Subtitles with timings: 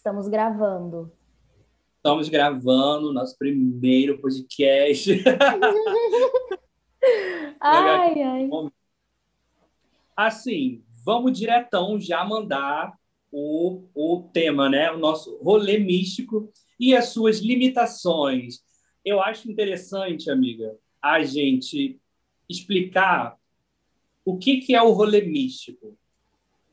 [0.00, 1.12] Estamos gravando.
[1.98, 5.12] Estamos gravando nosso primeiro podcast.
[7.60, 8.48] ai, ai.
[10.16, 12.98] Assim, vamos diretão já mandar
[13.30, 14.90] o, o tema, né?
[14.90, 18.64] O nosso rolê místico e as suas limitações.
[19.04, 22.00] Eu acho interessante, amiga, a gente
[22.48, 23.36] explicar
[24.24, 25.94] o que, que é o rolê místico,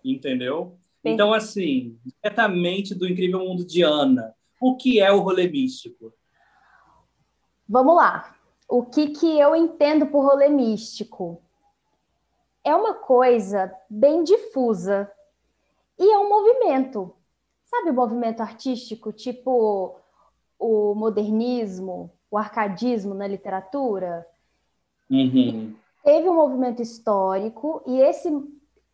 [0.02, 0.80] entendeu?
[1.10, 6.14] Então, assim, diretamente do Incrível Mundo de Ana, o que é o rolê místico?
[7.68, 8.36] Vamos lá.
[8.68, 11.42] O que, que eu entendo por rolê místico?
[12.64, 15.10] É uma coisa bem difusa
[15.98, 17.14] e é um movimento.
[17.64, 20.00] Sabe o movimento artístico, tipo
[20.60, 24.26] o modernismo, o arcadismo na literatura?
[25.10, 25.76] Uhum.
[26.04, 28.30] Teve um movimento histórico e esse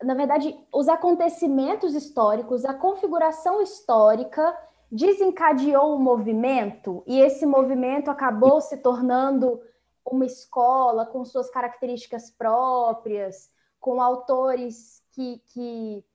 [0.04, 4.56] na verdade, os acontecimentos históricos, a configuração histórica
[4.92, 9.62] desencadeou um movimento e esse movimento acabou se tornando
[10.06, 16.06] uma escola com suas características próprias, com autores que, que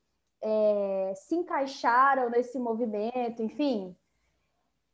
[0.40, 3.96] é, se encaixaram nesse movimento, enfim.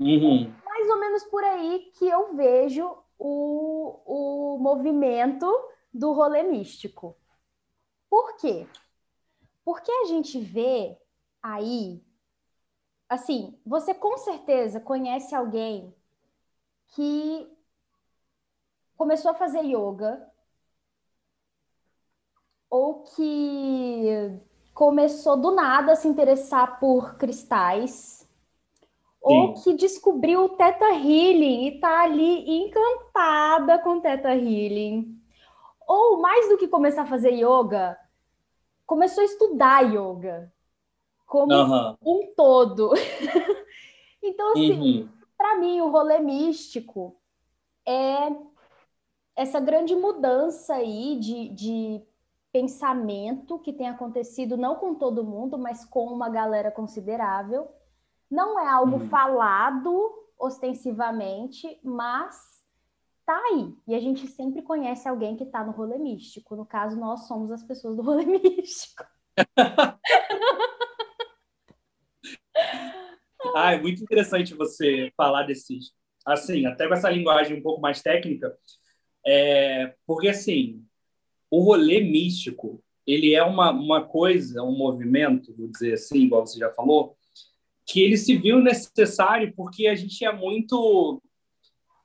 [0.00, 0.52] Uhum.
[0.64, 5.46] Mais ou menos por aí que eu vejo o, o movimento
[5.92, 7.16] do rolê místico.
[8.08, 8.66] Por quê?
[9.64, 10.96] Porque a gente vê
[11.42, 12.02] aí,
[13.08, 15.94] assim, você com certeza conhece alguém
[16.88, 17.50] que
[18.96, 20.30] começou a fazer yoga
[22.68, 24.40] ou que
[24.74, 28.24] começou do nada a se interessar por cristais
[29.24, 35.18] ou que descobriu o Teta Healing e tá ali encantada com Teta Healing.
[35.88, 37.98] Ou mais do que começar a fazer yoga,
[38.86, 40.52] começou a estudar yoga
[41.26, 41.96] como uhum.
[42.02, 42.92] um todo.
[44.22, 45.08] então, assim, uhum.
[45.36, 47.16] para mim, o rolê místico
[47.86, 48.30] é
[49.36, 52.02] essa grande mudança aí de, de
[52.52, 57.68] pensamento que tem acontecido não com todo mundo, mas com uma galera considerável.
[58.30, 59.08] Não é algo uhum.
[59.08, 62.53] falado ostensivamente, mas
[63.24, 63.74] tá aí.
[63.86, 66.56] E a gente sempre conhece alguém que tá no rolê místico.
[66.56, 69.04] No caso, nós somos as pessoas do rolê místico.
[73.54, 75.92] ah, é muito interessante você falar desses,
[76.24, 78.56] assim, até com essa linguagem um pouco mais técnica,
[79.26, 80.84] é, porque assim,
[81.50, 86.58] o rolê místico, ele é uma, uma coisa, um movimento, vou dizer assim, igual você
[86.58, 87.16] já falou,
[87.86, 91.22] que ele se viu necessário porque a gente é muito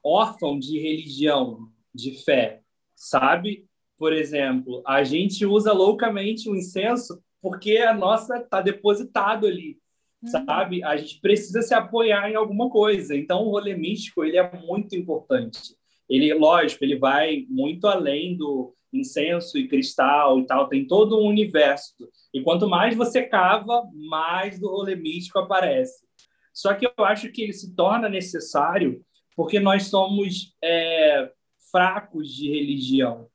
[0.03, 2.61] órfão de religião, de fé,
[2.95, 3.65] sabe?
[3.97, 9.77] Por exemplo, a gente usa loucamente o incenso porque a nossa está depositado ali,
[10.21, 10.29] uhum.
[10.29, 10.83] sabe?
[10.83, 13.15] A gente precisa se apoiar em alguma coisa.
[13.15, 15.75] Então, o rolê místico ele é muito importante.
[16.09, 20.67] Ele, lógico, ele vai muito além do incenso e cristal e tal.
[20.67, 21.93] Tem todo um universo.
[22.33, 26.07] E quanto mais você cava, mais do rolê místico aparece.
[26.53, 29.01] Só que eu acho que ele se torna necessário
[29.39, 31.31] porque nós somos é,
[31.71, 33.29] fracos de religião,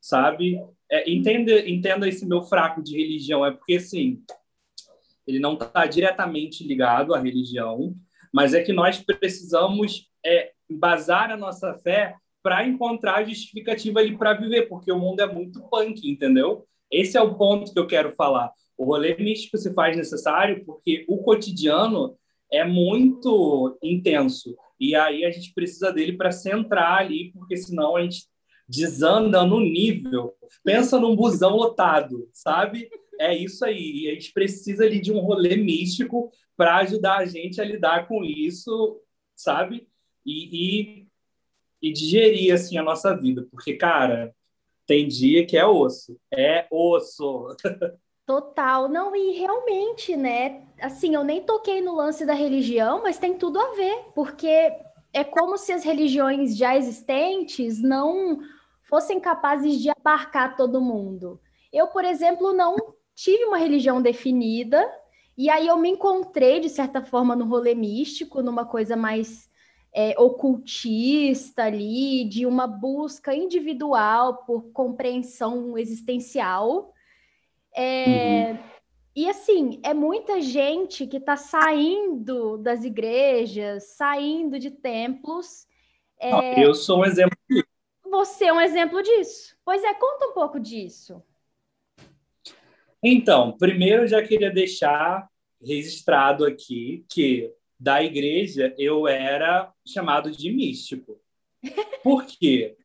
[0.00, 0.64] sabe?
[0.88, 4.22] É, entenda, entenda esse meu fraco de religião, é porque, assim,
[5.26, 7.92] ele não está diretamente ligado à religião,
[8.32, 14.34] mas é que nós precisamos é, embasar a nossa fé para encontrar justificativa ali para
[14.34, 16.68] viver, porque o mundo é muito punk, entendeu?
[16.88, 18.52] Esse é o ponto que eu quero falar.
[18.76, 22.16] O rolê místico se faz necessário porque o cotidiano
[22.48, 24.56] é muito intenso.
[24.78, 28.26] E aí a gente precisa dele para centrar ali, porque senão a gente
[28.68, 30.34] desanda no nível.
[30.62, 32.88] Pensa num busão lotado, sabe?
[33.18, 34.08] É isso aí.
[34.10, 38.24] A gente precisa ali de um rolê místico para ajudar a gente a lidar com
[38.24, 39.00] isso,
[39.34, 39.88] sabe?
[40.24, 41.06] E, e,
[41.80, 44.34] e digerir assim a nossa vida, porque cara,
[44.86, 47.48] tem dia que é osso, é osso.
[48.28, 50.60] Total, não, e realmente, né?
[50.82, 54.70] Assim, eu nem toquei no lance da religião, mas tem tudo a ver, porque
[55.14, 58.38] é como se as religiões já existentes não
[58.86, 61.40] fossem capazes de abarcar todo mundo.
[61.72, 62.76] Eu, por exemplo, não
[63.14, 64.86] tive uma religião definida,
[65.34, 69.48] e aí eu me encontrei, de certa forma, no rolê místico, numa coisa mais
[69.90, 76.92] é, ocultista ali, de uma busca individual por compreensão existencial.
[77.74, 78.58] É, uhum.
[79.18, 85.66] E assim, é muita gente que está saindo das igrejas, saindo de templos.
[86.20, 86.64] É...
[86.64, 87.66] Eu sou um exemplo disso.
[88.08, 89.56] Você é um exemplo disso.
[89.64, 91.20] Pois é, conta um pouco disso.
[93.02, 95.28] Então, primeiro eu já queria deixar
[95.60, 101.20] registrado aqui que da igreja eu era chamado de místico.
[102.04, 102.76] Por quê?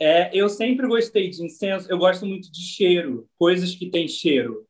[0.00, 4.66] É, eu sempre gostei de incenso, eu gosto muito de cheiro, coisas que têm cheiro.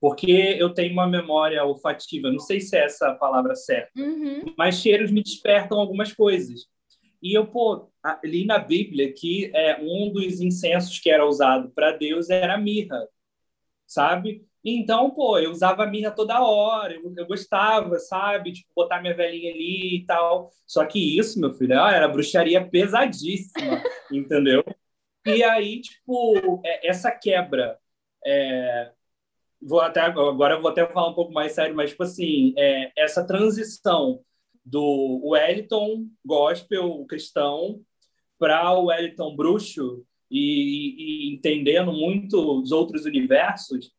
[0.00, 4.54] Porque eu tenho uma memória olfativa, não sei se é essa a palavra certa, uhum.
[4.56, 6.66] mas cheiros me despertam algumas coisas.
[7.22, 7.90] E eu, pô,
[8.22, 12.58] li na Bíblia que é, um dos incensos que era usado para Deus era a
[12.58, 13.08] mirra,
[13.86, 14.46] sabe?
[14.68, 18.52] Então, pô, eu usava mirra toda hora, eu, eu, gostava, sabe?
[18.52, 20.50] Tipo, botar minha velhinha ali e tal.
[20.66, 23.80] Só que isso, meu filho, era bruxaria pesadíssima,
[24.10, 24.64] entendeu?
[25.24, 27.78] E aí, tipo, é, essa quebra.
[28.26, 28.90] É,
[29.62, 32.90] vou até, agora eu vou até falar um pouco mais sério, mas, tipo assim, é,
[32.96, 34.20] essa transição
[34.64, 37.80] do Wellington gospel cristão
[38.36, 43.92] para o Wellington bruxo e, e entendendo muito os outros universos,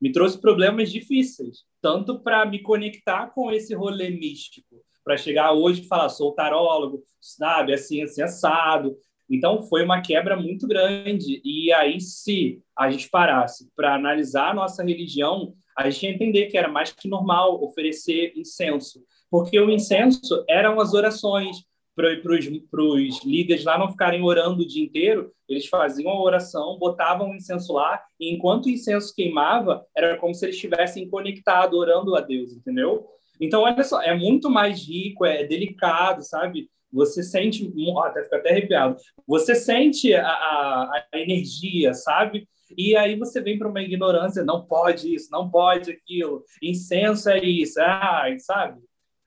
[0.00, 5.82] me trouxe problemas difíceis, tanto para me conectar com esse rolê místico, para chegar hoje
[5.82, 8.96] e falar, sou tarólogo, sabe, assim, assim, assado.
[9.28, 11.40] Então, foi uma quebra muito grande.
[11.44, 16.46] E aí, se a gente parasse para analisar a nossa religião, a gente ia entender
[16.46, 21.56] que era mais que normal oferecer incenso, porque o incenso eram as orações,
[21.98, 27.30] para os líderes lá não ficarem orando o dia inteiro, eles faziam a oração, botavam
[27.30, 32.14] o incenso lá, e enquanto o incenso queimava, era como se eles estivessem conectados, orando
[32.14, 33.06] a Deus, entendeu?
[33.40, 36.70] Então, olha só, é muito mais rico, é delicado, sabe?
[36.92, 37.70] Você sente,
[38.04, 38.96] até fica até arrepiado,
[39.26, 42.48] você sente a, a, a energia, sabe?
[42.76, 47.38] E aí você vem para uma ignorância, não pode isso, não pode aquilo, incenso é
[47.38, 48.80] isso, ah, sabe?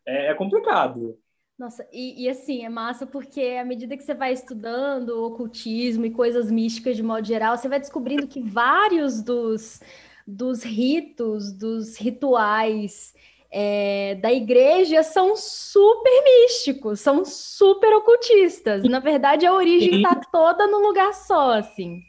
[0.07, 1.18] É, é complicado.
[1.61, 6.03] Nossa, e, e, assim, é massa porque à medida que você vai estudando o ocultismo
[6.07, 9.79] e coisas místicas de modo geral, você vai descobrindo que vários dos,
[10.25, 13.13] dos ritos, dos rituais
[13.51, 18.83] é, da igreja são super místicos, são super ocultistas.
[18.83, 22.01] Na verdade, a origem está toda no lugar só, assim,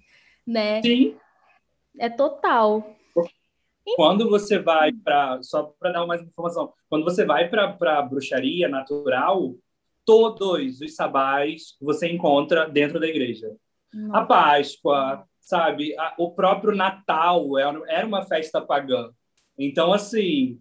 [0.47, 0.81] né?
[0.81, 1.15] Sim.
[1.99, 2.97] É total.
[3.97, 5.43] Quando você vai para.
[5.43, 6.73] Só para dar mais informação.
[6.89, 9.55] Quando você vai para bruxaria natural,
[10.05, 13.55] todos os sabás você encontra dentro da igreja.
[13.93, 14.19] Nossa.
[14.19, 15.97] A Páscoa, sabe?
[15.99, 19.11] A, o próprio Natal era, era uma festa pagã.
[19.59, 20.61] Então, assim,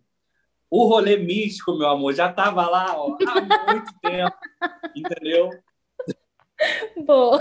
[0.69, 4.37] o rolê místico, meu amor, já estava lá ó, há muito tempo,
[4.95, 5.49] entendeu?
[7.05, 7.37] Bom,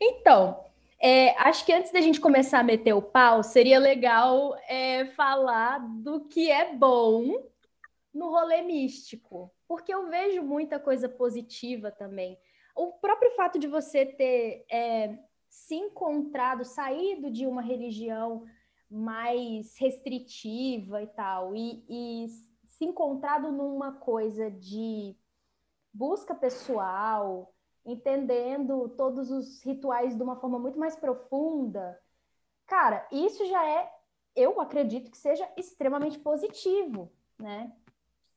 [0.00, 0.64] então,
[1.04, 5.80] é, acho que antes da gente começar a meter o pau, seria legal é, falar
[6.00, 7.44] do que é bom
[8.14, 12.38] no rolê místico, porque eu vejo muita coisa positiva também.
[12.76, 15.18] O próprio fato de você ter é,
[15.48, 18.44] se encontrado, saído de uma religião
[18.88, 22.26] mais restritiva e tal, e, e
[22.68, 25.16] se encontrado numa coisa de
[25.92, 27.52] busca pessoal,
[27.84, 31.98] entendendo todos os rituais de uma forma muito mais profunda,
[32.66, 33.90] cara, isso já é,
[34.36, 37.72] eu acredito que seja extremamente positivo, né?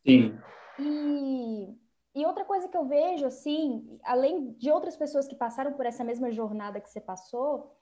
[0.06, 0.38] Sim.
[0.80, 1.75] E,
[2.15, 6.03] e outra coisa que eu vejo, assim, além de outras pessoas que passaram por essa
[6.03, 7.75] mesma jornada que você passou,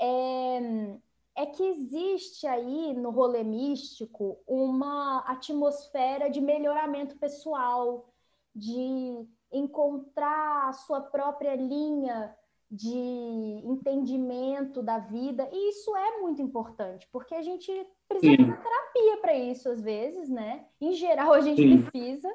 [0.00, 0.98] é,
[1.36, 8.12] é que existe aí no rolê místico uma atmosfera de melhoramento pessoal,
[8.54, 12.34] de encontrar a sua própria linha
[12.70, 17.70] de entendimento da vida, e isso é muito importante, porque a gente
[18.08, 18.44] precisa Sim.
[18.44, 20.66] de terapia para isso às vezes, né?
[20.80, 21.82] Em geral, a gente Sim.
[21.82, 22.28] precisa.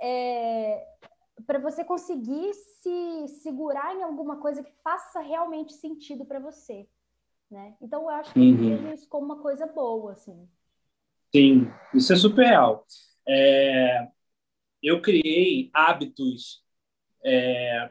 [0.00, 0.86] É,
[1.46, 6.88] para você conseguir se segurar em alguma coisa que faça realmente sentido para você,
[7.50, 7.74] né?
[7.80, 8.50] Então eu acho que uhum.
[8.50, 10.48] eu vejo isso como uma coisa boa, assim.
[11.34, 12.86] Sim, isso é super real.
[13.26, 14.08] É,
[14.84, 16.62] eu criei hábitos,
[17.24, 17.90] é,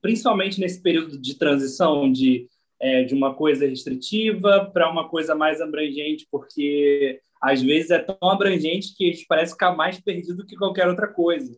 [0.00, 2.48] principalmente nesse período de transição de,
[2.80, 8.30] é, de uma coisa restritiva para uma coisa mais abrangente, porque às vezes é tão
[8.30, 11.52] abrangente que a gente parece ficar mais perdido que qualquer outra coisa.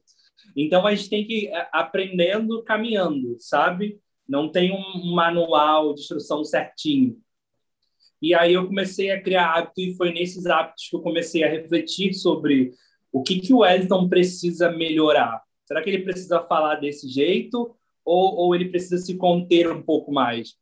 [0.56, 4.00] Então a gente tem que ir é, aprendendo caminhando, sabe?
[4.26, 7.18] Não tem um manual de instrução certinho.
[8.22, 11.50] E aí eu comecei a criar hábitos e foi nesses hábitos que eu comecei a
[11.50, 12.72] refletir sobre
[13.16, 15.42] o que, que o Wellington precisa melhorar?
[15.64, 20.12] Será que ele precisa falar desse jeito ou, ou ele precisa se conter um pouco
[20.12, 20.54] mais?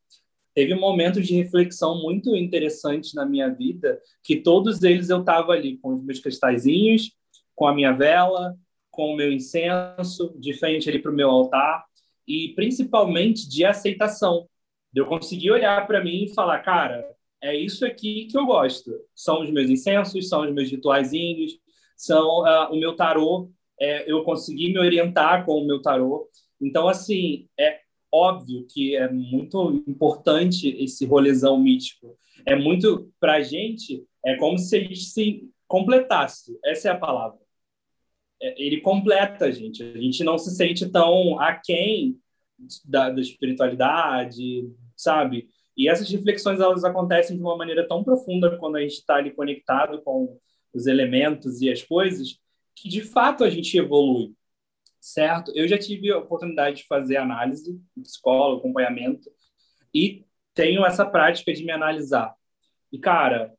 [0.55, 5.79] Teve momentos de reflexão muito interessantes na minha vida, que todos eles eu estava ali
[5.79, 7.11] com os meus cristalzinhos,
[7.57, 8.55] com a minha vela,
[8.89, 11.85] com o meu incenso, de frente ali para o meu altar,
[12.25, 14.49] e principalmente de aceitação.
[14.95, 17.05] Eu consegui olhar para mim e falar, cara,
[17.43, 18.93] é isso aqui que eu gosto.
[19.13, 21.64] São os meus incensos, são os meus rituaizinhos,
[21.97, 23.51] são uh, o meu tarô.
[23.81, 26.29] É, eu consegui me orientar com o meu tarô.
[26.61, 27.81] Então, assim, é
[28.13, 32.17] óbvio que é muito importante esse rolezão místico.
[32.47, 36.57] É muito, para a gente, é como se a gente se completasse.
[36.65, 37.39] Essa é a palavra.
[38.41, 39.83] É, ele completa a gente.
[39.83, 42.17] A gente não se sente tão aquém
[42.85, 45.49] da, da espiritualidade, sabe?
[45.77, 49.33] E essas reflexões elas acontecem de uma maneira tão profunda quando a gente está ali
[49.33, 50.39] conectado com
[50.75, 52.39] os elementos e as coisas
[52.75, 54.35] que de fato a gente evolui,
[55.01, 55.53] certo?
[55.55, 59.31] Eu já tive a oportunidade de fazer análise, psicólogo, acompanhamento
[59.95, 62.35] e tenho essa prática de me analisar.
[62.93, 63.55] E cara,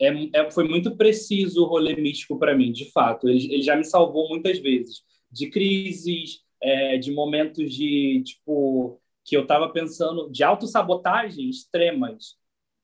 [0.00, 3.28] é, é, foi muito preciso o rolê místico para mim, de fato.
[3.28, 9.36] Ele, ele, já me salvou muitas vezes de crises, é, de momentos de tipo que
[9.36, 12.36] eu estava pensando de autossabotagem extremas.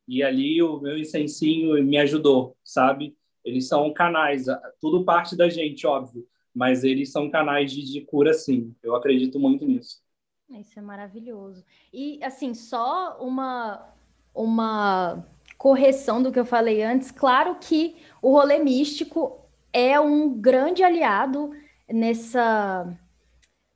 [0.06, 3.16] E ali o meu incensinho me ajudou, sabe?
[3.44, 4.46] Eles são canais,
[4.80, 8.74] tudo parte da gente, óbvio, mas eles são canais de, de cura, sim.
[8.82, 10.02] Eu acredito muito nisso.
[10.48, 11.64] Isso é maravilhoso.
[11.92, 13.86] E, assim, só uma,
[14.34, 15.26] uma
[15.58, 17.10] correção do que eu falei antes.
[17.10, 19.40] Claro que o rolê místico
[19.72, 21.50] é um grande aliado
[21.88, 22.96] nessa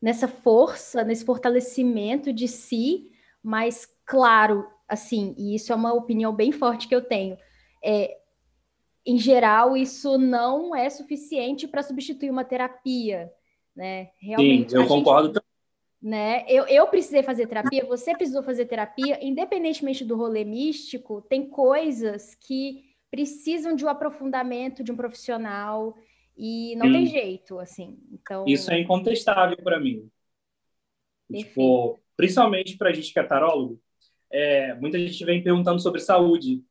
[0.01, 3.11] nessa força, nesse fortalecimento de si,
[3.43, 7.37] mas claro, assim, e isso é uma opinião bem forte que eu tenho,
[7.85, 8.18] é,
[9.09, 13.33] em geral, isso não é suficiente para substituir uma terapia,
[13.75, 14.11] né?
[14.19, 15.43] Realmente, Sim, eu concordo gente,
[16.03, 16.45] né?
[16.47, 22.35] Eu, eu precisei fazer terapia, você precisou fazer terapia, independentemente do rolê místico, tem coisas
[22.35, 25.97] que precisam de um aprofundamento de um profissional,
[26.37, 26.93] e não Sim.
[26.93, 27.99] tem jeito, assim.
[28.13, 28.45] Então...
[28.47, 30.07] Isso é incontestável para mim.
[31.35, 33.81] Tipo, principalmente para a gente que é tarólogo,
[34.31, 36.63] é, muita gente vem perguntando sobre saúde.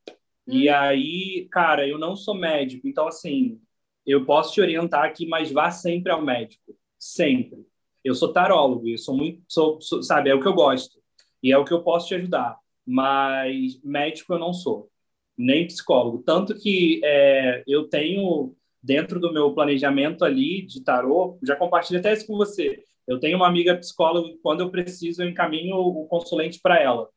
[0.48, 0.54] Hum.
[0.54, 3.60] E aí, cara, eu não sou médico, então, assim,
[4.06, 6.76] eu posso te orientar aqui, mas vá sempre ao médico.
[6.98, 7.66] Sempre.
[8.04, 10.98] Eu sou tarólogo, eu sou muito, sou, sou, sabe, é o que eu gosto.
[11.44, 12.58] E é o que eu posso te ajudar.
[12.86, 14.90] Mas médico eu não sou,
[15.38, 16.24] nem psicólogo.
[16.26, 22.14] Tanto que é, eu tenho dentro do meu planejamento ali de tarô, já compartilhei até
[22.14, 22.84] isso com você.
[23.06, 27.10] Eu tenho uma amiga psicóloga e quando eu preciso eu encaminho o consulente para ela,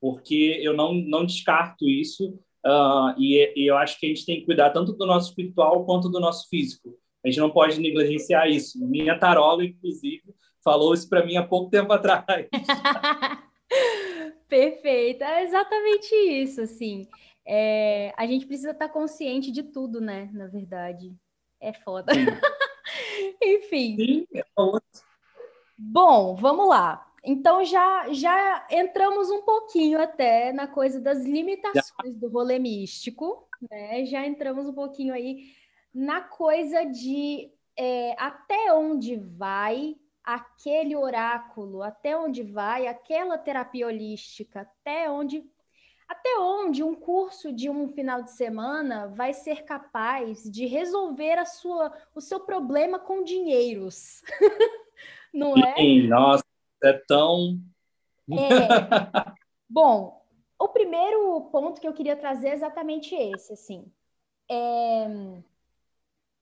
[0.00, 4.40] porque eu não, não descarto isso uh, e, e, eu acho que a gente tem
[4.40, 6.96] que cuidar tanto do nosso espiritual quanto do nosso físico.
[7.24, 8.78] A gente não pode negligenciar isso.
[8.86, 10.22] Minha tarola, inclusive,
[10.62, 12.24] falou isso para mim há pouco tempo atrás.
[14.48, 17.08] Perfeito, é exatamente isso, assim.
[17.46, 20.30] É, a gente precisa estar consciente de tudo, né?
[20.32, 21.14] Na verdade.
[21.60, 22.12] É foda.
[23.42, 23.96] Enfim.
[23.96, 24.44] Sim, é
[25.78, 27.06] Bom, vamos lá.
[27.24, 34.04] Então já já entramos um pouquinho até na coisa das limitações do rolê místico, né?
[34.04, 35.52] Já entramos um pouquinho aí
[35.92, 44.60] na coisa de é, até onde vai aquele oráculo, até onde vai aquela terapia holística,
[44.60, 45.44] até onde
[46.06, 51.46] até onde um curso de um final de semana vai ser capaz de resolver a
[51.46, 54.22] sua, o seu problema com dinheiros?
[55.32, 55.74] Não é?
[55.76, 56.43] Sim, nossa,
[56.86, 57.58] é tão.
[58.30, 59.32] É.
[59.68, 60.22] Bom,
[60.58, 63.92] o primeiro ponto que eu queria trazer é exatamente esse, assim.
[64.50, 65.06] É,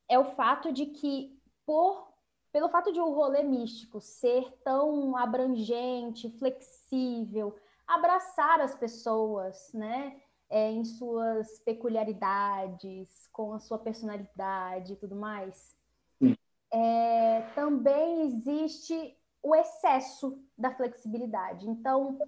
[0.08, 2.08] é o fato de que, por,
[2.52, 7.56] pelo fato de o um rolê místico ser tão abrangente, flexível,
[7.86, 10.20] abraçar as pessoas, né?
[10.50, 15.74] É, em suas peculiaridades, com a sua personalidade e tudo mais.
[16.72, 21.68] É, também existe o excesso da flexibilidade.
[21.68, 22.18] Então,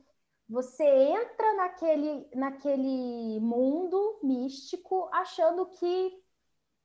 [0.48, 6.12] você entra naquele, naquele mundo místico achando que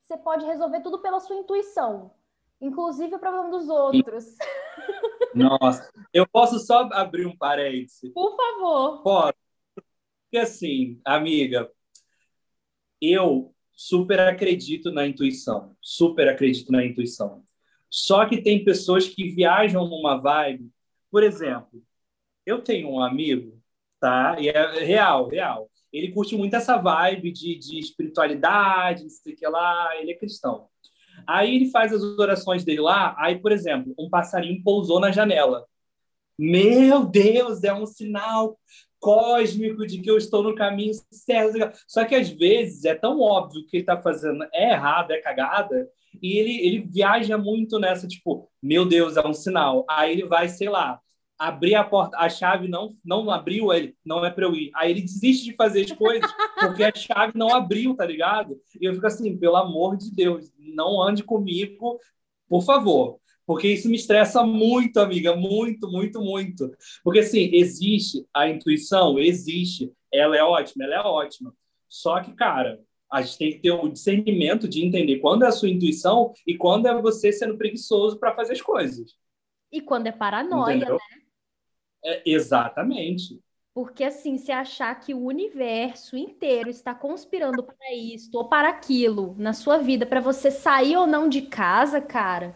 [0.02, 2.14] você pode resolver tudo pela sua intuição,
[2.62, 4.26] inclusive o problema dos outros.
[5.36, 8.10] Nossa, eu posso só abrir um parêntese?
[8.12, 9.04] Por favor.
[9.04, 9.34] Posso.
[9.76, 11.72] Porque assim, amiga,
[13.02, 17.44] eu super acredito na intuição, super acredito na intuição.
[17.90, 20.70] Só que tem pessoas que viajam numa vibe,
[21.12, 21.84] por exemplo,
[22.46, 23.60] eu tenho um amigo,
[24.00, 24.38] tá?
[24.40, 25.70] E é real, real.
[25.92, 30.18] Ele curte muito essa vibe de, de espiritualidade, não sei o que lá, ele é
[30.18, 30.68] cristão.
[31.28, 35.66] Aí ele faz as orações dele lá, aí, por exemplo, um passarinho pousou na janela.
[36.38, 38.58] Meu Deus, é um sinal
[39.00, 41.78] cósmico de que eu estou no caminho certo.
[41.88, 45.88] Só que às vezes é tão óbvio que ele está fazendo é errado, é cagada,
[46.22, 49.86] e ele, ele viaja muito nessa, tipo, meu Deus, é um sinal.
[49.90, 51.00] Aí ele vai, sei lá,
[51.38, 54.72] abrir a porta, a chave não não abriu, ele não é para eu ir.
[54.76, 56.30] Aí ele desiste de fazer as coisas
[56.60, 58.60] porque a chave não abriu, tá ligado?
[58.80, 61.98] E eu fico assim, pelo amor de Deus, não ande comigo,
[62.50, 63.20] por favor.
[63.50, 66.72] Porque isso me estressa muito, amiga, muito, muito, muito.
[67.04, 69.92] Porque assim, existe a intuição, existe.
[70.14, 71.52] Ela é ótima, ela é ótima.
[71.88, 72.80] Só que, cara,
[73.12, 76.56] a gente tem que ter o discernimento de entender quando é a sua intuição e
[76.56, 79.16] quando é você sendo preguiçoso para fazer as coisas.
[79.72, 80.94] E quando é paranoia, Entendeu?
[80.94, 81.22] né?
[82.06, 83.42] É, exatamente.
[83.74, 89.34] Porque assim, se achar que o universo inteiro está conspirando para isso ou para aquilo
[89.40, 92.56] na sua vida, para você sair ou não de casa, cara,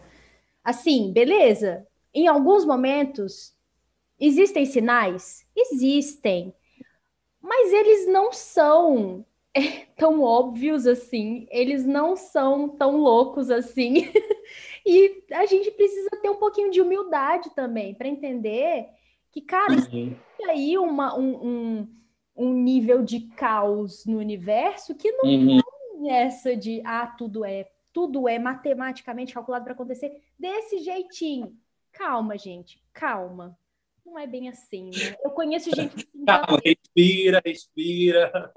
[0.64, 1.86] assim, beleza.
[2.12, 3.54] Em alguns momentos
[4.18, 5.46] existem sinais?
[5.54, 6.54] Existem.
[7.40, 14.10] Mas eles não são é, tão óbvios assim, eles não são tão loucos assim.
[14.84, 18.88] e a gente precisa ter um pouquinho de humildade também para entender
[19.30, 19.78] que, cara, uhum.
[19.78, 21.88] existe aí uma, um, um,
[22.36, 25.60] um, nível de caos no universo que não uhum.
[25.60, 31.56] tem essa de ah, tudo é, tudo é matematicamente calculado para acontecer desse jeitinho.
[31.92, 33.56] Calma, gente, calma.
[34.04, 35.16] Não é bem assim, né?
[35.24, 36.04] Eu conheço gente que.
[36.26, 38.52] Calma, respira, respira.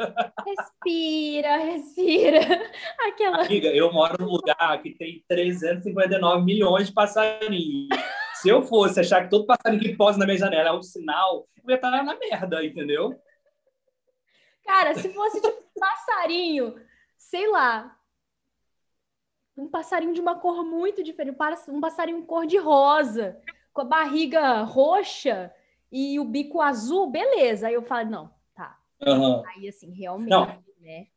[0.45, 2.39] Respira, respira.
[3.07, 3.45] Aquela...
[3.45, 7.89] Amiga, eu moro num lugar que tem 359 milhões de passarinhos.
[8.35, 11.47] Se eu fosse achar que todo passarinho que posa na minha janela é um sinal,
[11.63, 13.19] eu ia estar na merda, entendeu?
[14.65, 16.75] Cara, se fosse tipo passarinho,
[17.17, 17.96] sei lá,
[19.57, 21.37] um passarinho de uma cor muito diferente,
[21.69, 23.41] um passarinho cor de rosa,
[23.73, 25.51] com a barriga roxa
[25.91, 27.67] e o bico azul, beleza.
[27.67, 28.77] Aí eu falo, não, tá.
[29.05, 29.43] Uhum.
[29.47, 30.45] Aí, assim, realmente, não.
[30.79, 31.07] né?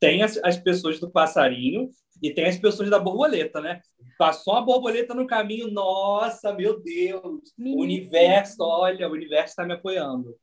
[0.00, 1.88] Tem as, as pessoas do passarinho
[2.20, 3.80] e tem as pessoas da borboleta, né?
[4.18, 7.54] Passou uma borboleta no caminho, nossa, meu Deus!
[7.58, 10.36] O universo, olha, o universo está me apoiando.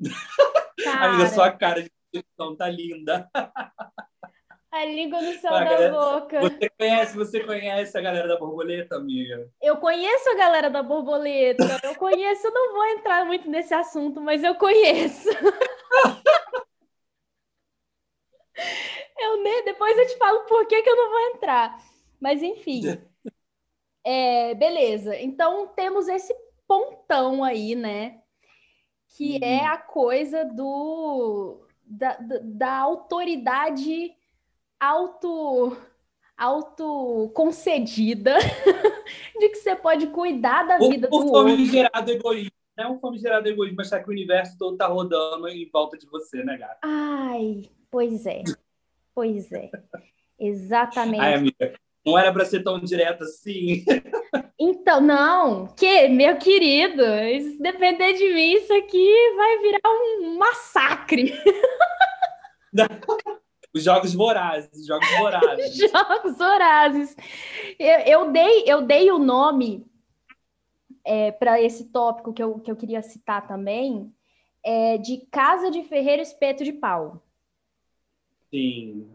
[0.82, 1.14] Cara.
[1.14, 3.30] Amiga, sua cara de expressão tá linda.
[4.74, 6.40] A língua no céu da galera, boca.
[6.40, 9.48] Você conhece, você conhece a galera da borboleta, amiga?
[9.62, 11.80] Eu conheço a galera da borboleta.
[11.84, 15.28] Eu conheço, eu não vou entrar muito nesse assunto, mas eu conheço.
[19.20, 21.80] eu nem, depois eu te falo por que, que eu não vou entrar.
[22.20, 22.82] Mas enfim.
[24.06, 25.16] É, beleza.
[25.16, 26.36] Então temos esse
[26.68, 28.20] pontão aí, né?
[29.16, 29.66] Que é uhum.
[29.68, 34.14] a coisa do da, da, da autoridade
[34.84, 35.76] auto
[36.36, 38.36] auto concedida
[39.38, 41.64] de que você pode cuidar da vida por, do outro.
[41.66, 42.50] gerado egoísmo.
[42.76, 46.06] Não é um famigerado egoísmo, achar que o universo todo tá rodando em volta de
[46.06, 46.78] você, né, gata?
[46.82, 48.42] Ai, pois é.
[49.14, 49.70] Pois é.
[50.36, 51.20] Exatamente.
[51.20, 51.72] Ai, amiga,
[52.04, 53.84] não era para ser tão direto assim.
[54.56, 61.34] Então, não, que, meu querido, se depender de mim, isso aqui vai virar um massacre.
[63.74, 65.76] Os jogos vorazes, jogos vorazes.
[65.90, 67.16] jogos vorazes.
[67.78, 69.84] Eu, eu, dei, eu dei o nome
[71.04, 74.14] é, para esse tópico que eu, que eu queria citar também,
[74.62, 77.22] é, de Casa de Ferreiro Espeto de Pau.
[78.50, 79.14] Sim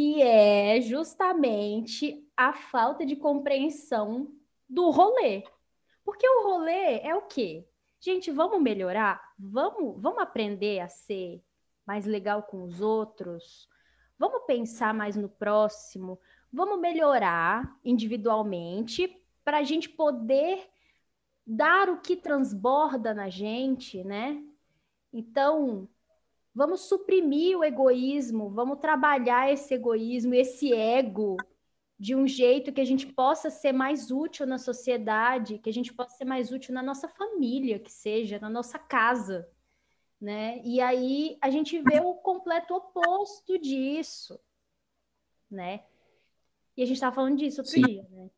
[0.00, 4.32] que é justamente a falta de compreensão
[4.66, 5.44] do rolê.
[6.02, 7.66] Porque o rolê é o quê?
[8.00, 9.20] Gente, vamos melhorar?
[9.38, 11.42] Vamos, vamos aprender a ser
[11.86, 13.68] mais legal com os outros?
[14.20, 16.20] Vamos pensar mais no próximo?
[16.52, 20.68] Vamos melhorar individualmente para a gente poder
[21.44, 24.40] dar o que transborda na gente, né?
[25.12, 25.88] Então,
[26.52, 31.36] Vamos suprimir o egoísmo, vamos trabalhar esse egoísmo, esse ego,
[31.96, 35.92] de um jeito que a gente possa ser mais útil na sociedade, que a gente
[35.94, 39.48] possa ser mais útil na nossa família, que seja, na nossa casa,
[40.20, 40.60] né?
[40.64, 44.38] E aí a gente vê o completo oposto disso,
[45.50, 45.84] né?
[46.76, 47.82] E a gente estava falando disso outro Sim.
[47.82, 48.30] dia, né?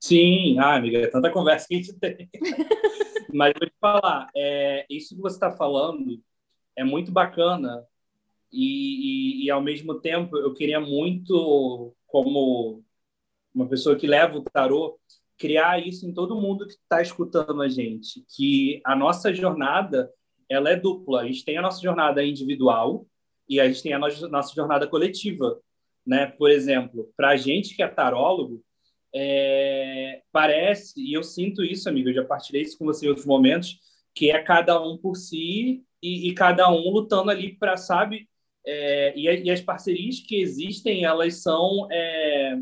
[0.00, 2.28] Sim, ah, amiga, é tanta conversa que a gente tem.
[3.32, 6.20] Mas vou te falar, é, isso que você está falando
[6.74, 7.86] é muito bacana
[8.52, 12.84] e, e, e, ao mesmo tempo eu queria muito, como
[13.54, 14.98] uma pessoa que leva o tarô,
[15.38, 20.12] criar isso em todo mundo que está escutando a gente, que a nossa jornada
[20.52, 21.22] ela é dupla.
[21.22, 23.06] A gente tem a nossa jornada individual
[23.48, 25.60] e a gente tem a nossa jornada coletiva,
[26.06, 26.26] né?
[26.26, 28.62] Por exemplo, para a gente que é tarólogo,
[29.14, 32.08] é, parece e eu sinto isso, amigo.
[32.08, 33.78] Eu já partilhei isso com você em outros momentos,
[34.14, 38.28] que é cada um por si e, e cada um lutando ali para, sabe?
[38.64, 41.88] É, e, e, as parcerias que existem, elas são.
[41.90, 42.58] É,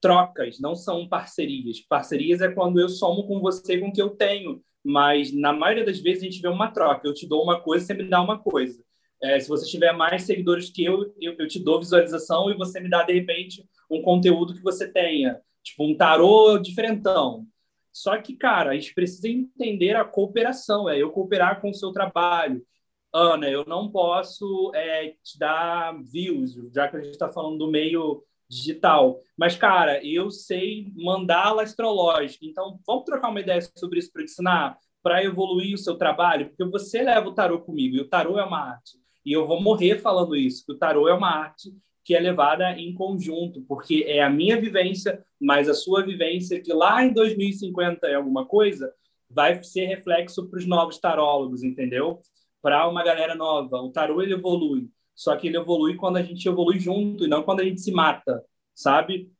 [0.00, 1.80] trocas, não são parcerias.
[1.80, 5.84] Parcerias é quando eu somo com você com o que eu tenho, mas na maioria
[5.84, 7.06] das vezes a gente vê uma troca.
[7.06, 8.82] Eu te dou uma coisa, você me dá uma coisa.
[9.22, 12.80] É, se você tiver mais seguidores que eu, eu, eu, te dou visualização e você
[12.80, 15.38] me dá, de repente, um conteúdo que você tenha.
[15.62, 17.46] Tipo, um tarô diferentão.
[17.92, 21.92] Só que, cara, a gente precisa entender a cooperação, é eu cooperar com o seu
[21.92, 22.64] trabalho.
[23.12, 27.70] Ana, eu não posso é, te dar views, já que a gente está falando do
[27.70, 29.20] meio digital.
[29.36, 32.44] Mas, cara, eu sei mandala astrológica.
[32.44, 36.48] Então, vamos trocar uma ideia sobre isso para ensinar, para evoluir o seu trabalho?
[36.48, 38.98] Porque você leva o tarô comigo, e o tarô é uma arte.
[39.24, 41.72] E eu vou morrer falando isso, que o tarô é uma arte
[42.04, 46.72] que é levada em conjunto, porque é a minha vivência, mais a sua vivência, que
[46.72, 48.92] lá em 2050 é alguma coisa,
[49.28, 52.20] vai ser reflexo para os novos tarólogos, entendeu?
[52.60, 53.76] Para uma galera nova.
[53.76, 54.88] O tarô ele evolui,
[55.20, 57.92] só que ele evolui quando a gente evolui junto e não quando a gente se
[57.92, 58.42] mata,
[58.74, 59.30] sabe?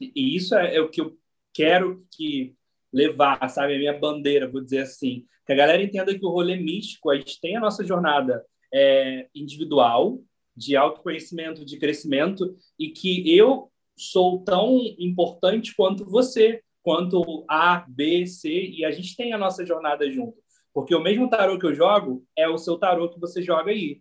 [0.00, 1.18] E isso é, é o que eu
[1.52, 2.54] quero que
[2.92, 3.74] levar, sabe?
[3.74, 5.26] A minha bandeira, vou dizer assim.
[5.44, 9.26] Que a galera entenda que o rolê místico, a gente tem a nossa jornada é,
[9.34, 10.20] individual,
[10.56, 18.24] de autoconhecimento, de crescimento, e que eu sou tão importante quanto você, quanto A, B,
[18.24, 20.38] C, e a gente tem a nossa jornada junto.
[20.72, 24.00] Porque o mesmo tarô que eu jogo é o seu tarô que você joga aí,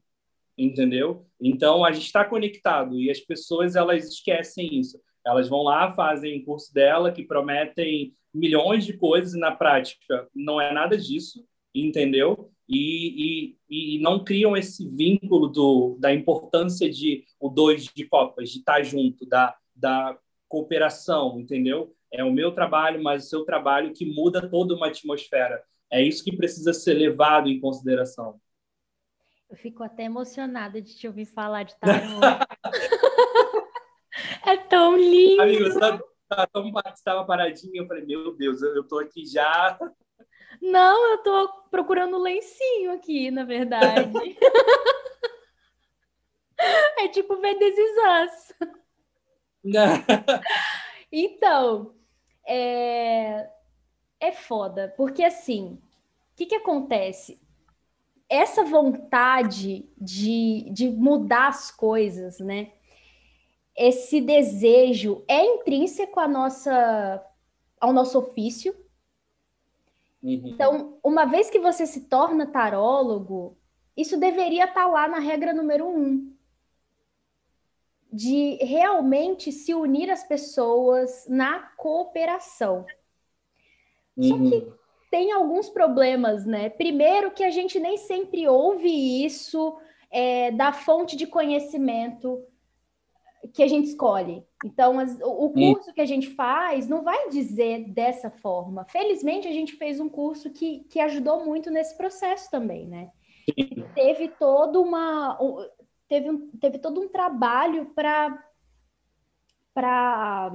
[0.58, 1.26] entendeu?
[1.42, 5.00] Então a gente está conectado e as pessoas elas esquecem isso.
[5.26, 10.28] Elas vão lá, fazem o curso dela que prometem milhões de coisas e na prática
[10.36, 12.52] não é nada disso, entendeu?
[12.68, 18.50] e, e, e não criam esse vínculo do, da importância de o dois de copas,
[18.50, 21.94] de estar junto, da, da cooperação, entendeu?
[22.12, 25.64] É o meu trabalho, mas o seu trabalho que muda toda uma atmosfera.
[25.92, 28.40] É isso que precisa ser levado em consideração.
[29.54, 32.20] Eu fico até emocionada de te ouvir falar de tarô.
[34.48, 35.44] é tão lindo.
[35.44, 39.78] Amigo, você estava paradinho, eu falei, meu Deus, eu estou aqui já
[40.62, 44.12] não, eu tô procurando um lencinho aqui, na verdade.
[47.00, 48.56] é tipo ver Is
[51.12, 51.94] então,
[52.48, 53.50] é...
[54.20, 55.82] é foda, porque assim,
[56.32, 57.42] o que, que acontece?
[58.30, 62.72] Essa vontade de, de mudar as coisas, né?
[63.76, 67.24] Esse desejo é intrínseco à nossa,
[67.80, 68.76] ao nosso ofício,
[70.24, 70.42] Uhum.
[70.46, 73.58] Então, uma vez que você se torna tarólogo,
[73.96, 76.34] isso deveria estar tá lá na regra número um.
[78.12, 82.86] De realmente se unir às pessoas na cooperação.
[84.16, 84.24] Uhum.
[84.24, 84.74] Só que uhum.
[85.14, 86.72] Tem alguns problemas, né?
[86.72, 88.90] Primeiro, que a gente nem sempre ouve
[89.24, 89.78] isso
[90.10, 92.44] é, da fonte de conhecimento
[93.54, 94.44] que a gente escolhe.
[94.66, 98.86] Então, as, o curso que a gente faz não vai dizer dessa forma.
[98.86, 103.12] Felizmente, a gente fez um curso que, que ajudou muito nesse processo também, né?
[103.94, 105.38] Teve todo uma
[106.08, 108.44] teve, um, teve todo um trabalho para
[109.76, 110.52] para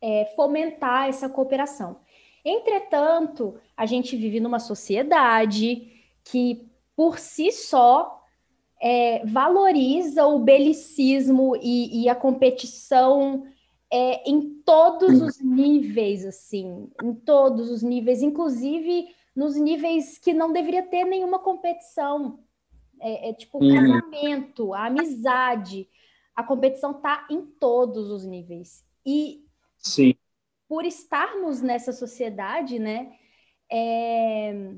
[0.00, 2.00] é, fomentar essa cooperação.
[2.44, 5.90] Entretanto, a gente vive numa sociedade
[6.24, 8.22] que por si só
[8.80, 13.46] é, valoriza o belicismo e, e a competição
[13.90, 20.52] é, em todos os níveis, assim, em todos os níveis, inclusive nos níveis que não
[20.52, 22.40] deveria ter nenhuma competição.
[23.00, 23.74] É, é tipo o uhum.
[23.74, 25.88] casamento, a amizade.
[26.34, 28.84] A competição está em todos os níveis.
[29.04, 29.44] E
[29.76, 30.14] Sim.
[30.72, 33.12] Por estarmos nessa sociedade, né?
[33.70, 34.72] É,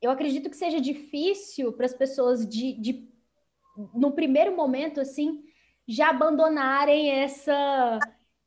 [0.00, 3.06] eu acredito que seja difícil para as pessoas de, de,
[3.92, 5.44] no primeiro momento, assim,
[5.86, 7.98] já abandonarem essa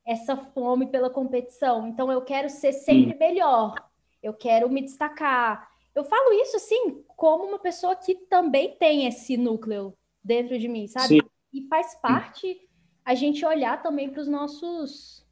[0.03, 1.85] essa fome pela competição.
[1.85, 3.75] Então, eu quero ser sempre melhor,
[4.23, 5.69] eu quero me destacar.
[5.93, 10.87] Eu falo isso, assim, como uma pessoa que também tem esse núcleo dentro de mim,
[10.87, 11.09] sabe?
[11.09, 11.19] Sim.
[11.53, 12.59] E faz parte
[13.05, 15.22] a gente olhar também para os nossos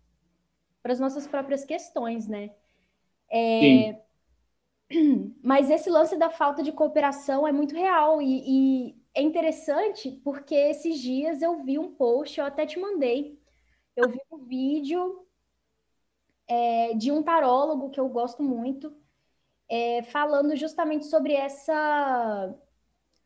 [0.81, 2.51] para as nossas próprias questões, né?
[3.31, 4.01] É,
[5.41, 10.55] mas esse lance da falta de cooperação é muito real e, e, é interessante porque
[10.55, 13.39] esses dias eu vi um post, eu até te mandei,
[13.95, 15.25] eu vi um vídeo
[16.47, 18.93] é, de um tarólogo que eu gosto muito,
[19.69, 22.53] é, falando justamente sobre essa,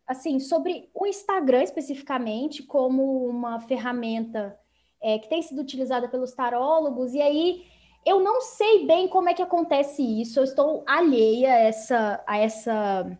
[0.07, 4.59] assim, sobre o Instagram especificamente como uma ferramenta
[5.05, 7.63] é, que tem sido utilizada pelos tarólogos e aí
[8.03, 12.37] eu não sei bem como é que acontece isso, eu estou alheia a essa, a
[12.39, 13.19] essa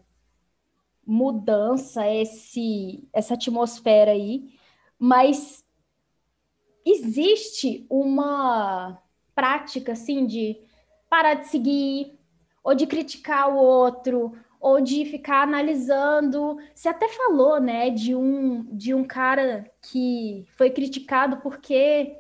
[1.06, 4.52] mudança, esse, essa atmosfera aí,
[4.98, 5.64] mas
[6.84, 9.00] existe uma
[9.36, 10.60] prática assim de
[11.08, 12.18] parar de seguir
[12.64, 16.58] ou de criticar o outro ou de ficar analisando.
[16.74, 22.18] Você até falou, né, de um de um cara que foi criticado porque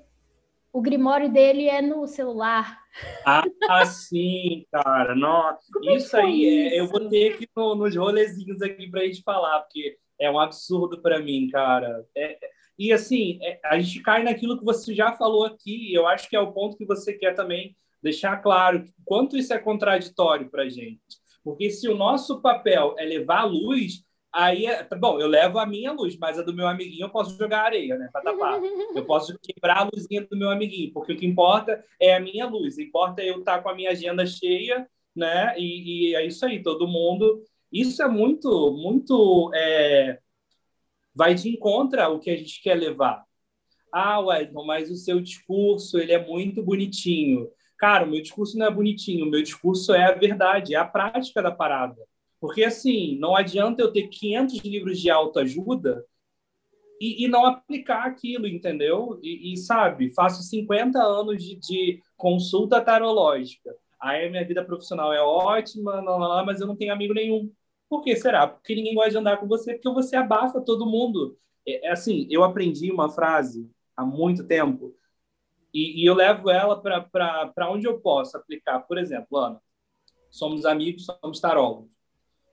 [0.71, 2.79] o grimório dele é no celular.
[3.25, 5.15] Ah, sim, cara.
[5.15, 6.75] Nossa, Como é isso aí, isso?
[6.75, 10.29] É, eu vou ter que no, nos rolezinhos aqui para a gente falar, porque é
[10.29, 12.05] um absurdo para mim, cara.
[12.15, 12.37] É,
[12.77, 16.35] e assim, é, a gente cai naquilo que você já falou aqui, eu acho que
[16.35, 20.69] é o ponto que você quer também deixar claro quanto isso é contraditório para a
[20.69, 21.24] gente.
[21.45, 24.03] Porque se o nosso papel é levar a luz,
[24.33, 27.09] aí, é, tá bom, eu levo a minha luz, mas a do meu amiguinho eu
[27.11, 28.59] posso jogar areia, né, para tapar.
[28.95, 32.47] Eu posso quebrar a luzinha do meu amiguinho, porque o que importa é a minha
[32.47, 32.79] luz.
[32.79, 35.53] Importa eu estar tá com a minha agenda cheia, né?
[35.55, 37.43] E, e é isso aí, todo mundo.
[37.71, 39.51] Isso é muito, muito.
[39.53, 40.17] É...
[41.13, 43.23] Vai de encontro ao que a gente quer levar.
[43.93, 47.47] Ah, Wellington, mas o seu discurso ele é muito bonitinho.
[47.77, 50.85] Cara, o meu discurso não é bonitinho, o meu discurso é a verdade, é a
[50.85, 52.01] prática da parada.
[52.39, 56.05] Porque, assim, não adianta eu ter 500 livros de autoajuda
[56.99, 59.19] e, e não aplicar aquilo, entendeu?
[59.21, 63.75] E, e, sabe, faço 50 anos de, de consulta tarológica.
[63.99, 67.13] Aí a minha vida profissional é ótima, não, não, não, mas eu não tenho amigo
[67.13, 67.51] nenhum.
[67.89, 68.47] Por que será?
[68.47, 71.37] Porque ninguém gosta de andar com você, porque você abafa todo mundo.
[71.67, 74.95] É, é assim, eu aprendi uma frase há muito tempo
[75.75, 78.79] e, e eu levo ela para onde eu posso aplicar.
[78.79, 79.61] Por exemplo, Ana,
[80.31, 81.91] somos amigos, somos tarólogos.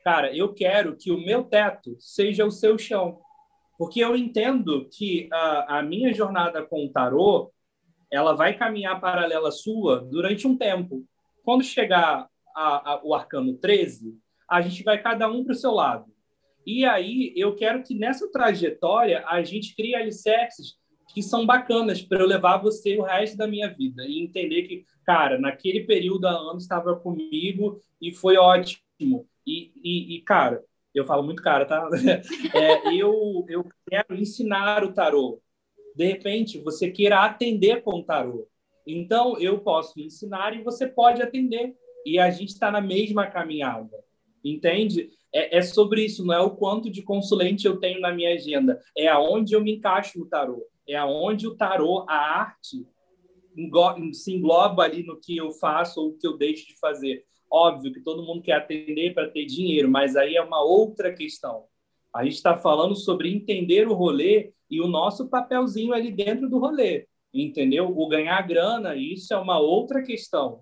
[0.03, 3.21] Cara, eu quero que o meu teto seja o seu chão.
[3.79, 7.53] Porque eu entendo que a, a minha jornada com o tarô,
[8.11, 11.05] ela vai caminhar paralela sua durante um tempo.
[11.45, 14.19] Quando chegar a, a, o arcano 13,
[14.51, 16.13] a gente vai cada um para o seu lado.
[16.67, 20.82] E aí eu quero que nessa trajetória a gente crie alicerces
[21.13, 24.85] que são bacanas para eu levar você o resto da minha vida e entender que,
[25.05, 29.27] cara, naquele período a Ana estava comigo e foi ótimo.
[29.47, 31.89] E, e, e cara, eu falo muito cara, tá?
[32.55, 35.41] É, eu, eu quero ensinar o tarô.
[35.95, 38.49] De repente, você queira atender com o tarô.
[38.87, 41.75] Então, eu posso ensinar e você pode atender.
[42.07, 44.03] E a gente está na mesma caminhada.
[44.43, 45.11] Entende?
[45.33, 48.81] É, é, sobre isso, não é o quanto de consulente eu tenho na minha agenda,
[48.97, 52.87] é aonde eu me encaixo no tarô é aonde o tarô, a arte,
[54.13, 57.25] se engloba ali no que eu faço ou o que eu deixo de fazer.
[57.51, 61.65] Óbvio que todo mundo quer atender para ter dinheiro, mas aí é uma outra questão.
[62.15, 66.59] A gente está falando sobre entender o rolê e o nosso papelzinho ali dentro do
[66.59, 67.93] rolê, entendeu?
[67.95, 70.61] O ganhar grana, isso é uma outra questão,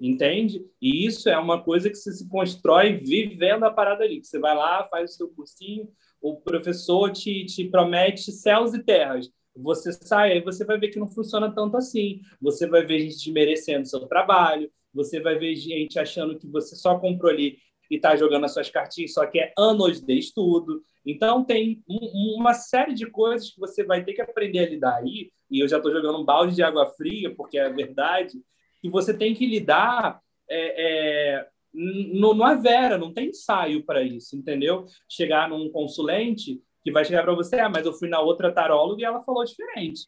[0.00, 0.64] entende?
[0.80, 4.24] E isso é uma coisa que você se constrói vivendo a parada ali.
[4.24, 5.88] Você vai lá, faz o seu cursinho,
[6.20, 9.30] o professor te, te promete céus e terras
[9.62, 12.20] você sai, aí você vai ver que não funciona tanto assim.
[12.40, 16.98] Você vai ver gente desmerecendo seu trabalho, você vai ver gente achando que você só
[16.98, 17.58] comprou ali
[17.90, 20.82] e está jogando as suas cartinhas, só que é anos de estudo.
[21.06, 24.96] Então, tem um, uma série de coisas que você vai ter que aprender a lidar
[24.96, 28.42] aí, e eu já estou jogando um balde de água fria, porque é verdade,
[28.82, 34.36] que você tem que lidar é, é, no, no Vera, não tem ensaio para isso,
[34.36, 34.84] entendeu?
[35.08, 39.00] Chegar num consulente que vai chegar para você, ah, mas eu fui na outra taróloga
[39.00, 40.04] e ela falou diferente.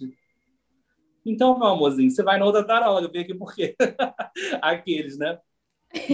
[1.25, 3.77] Então, meu amorzinho, você vai na outra taróloga, vem aqui por quê?
[4.62, 5.38] Aqueles, né?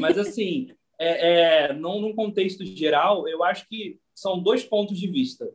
[0.01, 5.07] Mas, assim, é, é, num, num contexto geral, eu acho que são dois pontos de
[5.07, 5.49] vista.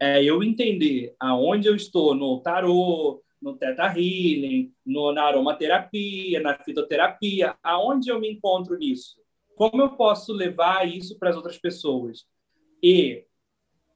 [0.00, 6.54] É, eu entender aonde eu estou no tarô, no Teta Healing, no, na aromaterapia, na
[6.62, 9.20] fitoterapia, aonde eu me encontro nisso?
[9.54, 12.24] Como eu posso levar isso para as outras pessoas?
[12.82, 13.24] E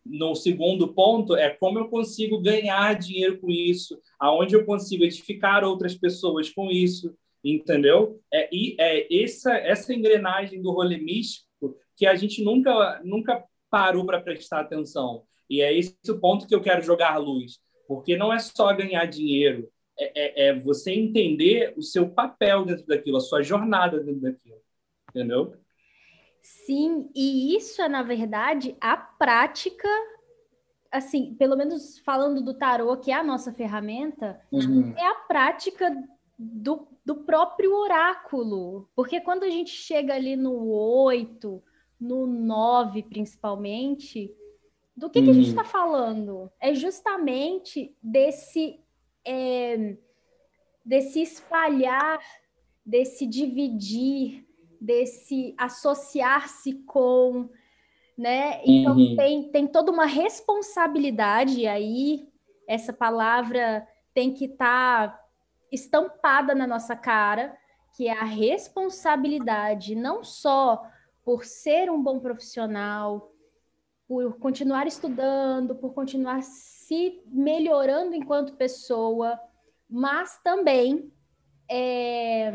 [0.05, 5.65] no segundo ponto é como eu consigo ganhar dinheiro com isso, aonde eu consigo edificar
[5.65, 8.21] outras pessoas com isso, entendeu?
[8.33, 14.05] É, e é essa, essa engrenagem do rolê místico que a gente nunca, nunca parou
[14.05, 15.25] para prestar atenção.
[15.49, 19.05] E é esse o ponto que eu quero jogar luz, porque não é só ganhar
[19.07, 24.23] dinheiro, é, é, é você entender o seu papel dentro daquilo, a sua jornada dentro
[24.23, 24.61] daquilo,
[25.11, 25.55] entendeu?
[26.43, 29.89] Sim, e isso é, na verdade, a prática,
[30.91, 34.93] assim, pelo menos falando do tarô, que é a nossa ferramenta, uhum.
[34.97, 35.97] é a prática
[36.37, 38.89] do, do próprio oráculo.
[38.95, 41.63] Porque quando a gente chega ali no 8,
[42.01, 44.35] no 9, principalmente,
[44.97, 45.25] do que, uhum.
[45.25, 45.69] que a gente está uhum.
[45.69, 46.53] falando?
[46.61, 48.81] É justamente desse,
[49.25, 49.97] é,
[50.85, 52.19] desse espalhar,
[52.85, 54.45] desse dividir,
[54.83, 57.49] desse associar-se com,
[58.19, 58.61] né?
[58.65, 59.15] Então uhum.
[59.17, 62.29] tem, tem toda uma responsabilidade aí,
[62.67, 65.25] essa palavra tem que estar tá
[65.71, 67.57] estampada na nossa cara,
[67.97, 70.83] que é a responsabilidade não só
[71.25, 73.33] por ser um bom profissional,
[74.09, 79.39] por continuar estudando, por continuar se melhorando enquanto pessoa,
[79.89, 81.13] mas também
[81.71, 82.53] é,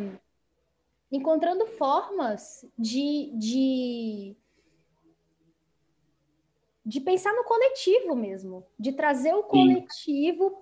[1.12, 4.36] encontrando formas de, de,
[6.86, 10.56] de pensar no coletivo mesmo, de trazer o coletivo Sim.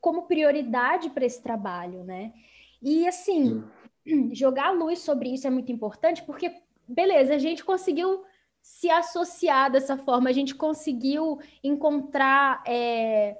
[0.00, 2.34] como prioridade para esse trabalho, né?
[2.82, 3.64] E assim,
[4.04, 4.30] Sim.
[4.34, 6.54] jogar luz sobre isso é muito importante, porque,
[6.86, 8.22] beleza, a gente conseguiu
[8.60, 13.38] se associar dessa forma, a gente conseguiu encontrar é,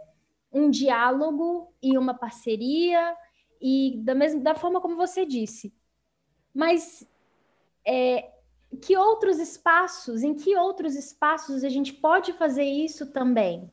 [0.53, 3.14] um diálogo e uma parceria,
[3.61, 5.75] e da mesma da forma como você disse,
[6.57, 7.07] mas
[7.87, 8.31] é,
[8.81, 13.71] que outros espaços, em que outros espaços a gente pode fazer isso também?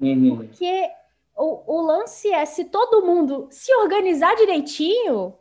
[0.00, 0.36] Uhum.
[0.36, 0.90] Porque
[1.36, 5.38] o, o lance é se todo mundo se organizar direitinho,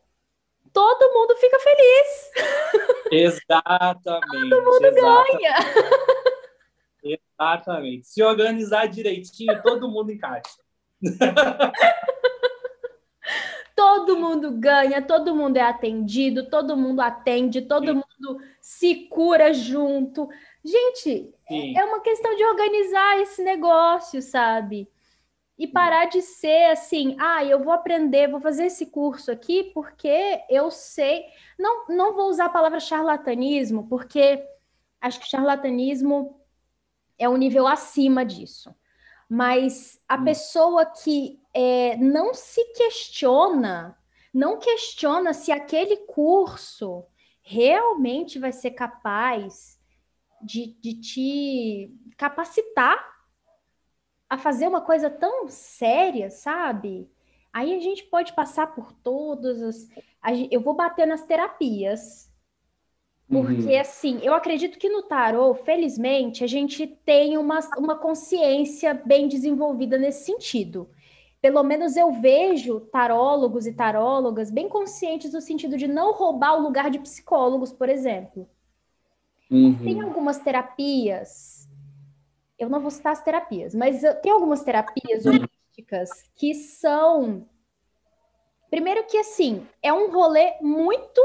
[0.74, 2.32] todo mundo fica feliz.
[3.10, 4.50] Exatamente.
[4.50, 5.38] todo mundo exatamente.
[5.38, 5.56] ganha.
[7.04, 8.08] Exatamente.
[8.08, 10.58] Se organizar direitinho, todo mundo encaixa.
[13.76, 17.94] todo mundo ganha, todo mundo é atendido, todo mundo atende, todo Sim.
[17.94, 20.30] mundo se cura junto.
[20.64, 21.78] Gente, Sim.
[21.78, 24.90] é uma questão de organizar esse negócio, sabe?
[25.58, 30.42] E parar de ser assim, ah, eu vou aprender, vou fazer esse curso aqui porque
[30.50, 31.26] eu sei.
[31.58, 34.44] Não, não vou usar a palavra charlatanismo, porque
[35.00, 36.40] acho que charlatanismo
[37.18, 38.74] é um nível acima disso.
[39.30, 40.24] Mas a hum.
[40.24, 43.98] pessoa que é, não se questiona,
[44.34, 47.06] não questiona se aquele curso
[47.42, 49.80] realmente vai ser capaz
[50.42, 53.14] de, de te capacitar
[54.30, 57.10] a fazer uma coisa tão séria, sabe?
[57.52, 59.88] Aí a gente pode passar por todas as.
[60.50, 62.32] Eu vou bater nas terapias.
[63.30, 63.80] Porque, uhum.
[63.80, 69.98] assim, eu acredito que no tarô, felizmente, a gente tem uma, uma consciência bem desenvolvida
[69.98, 70.90] nesse sentido
[71.44, 76.62] pelo menos eu vejo tarólogos e tarólogas bem conscientes no sentido de não roubar o
[76.62, 78.50] lugar de psicólogos, por exemplo.
[79.52, 79.78] Uhum.
[79.84, 81.70] Tem algumas terapias,
[82.58, 87.46] eu não vou citar as terapias, mas tem algumas terapias holísticas que são.
[88.70, 91.22] Primeiro que assim, é um rolê muito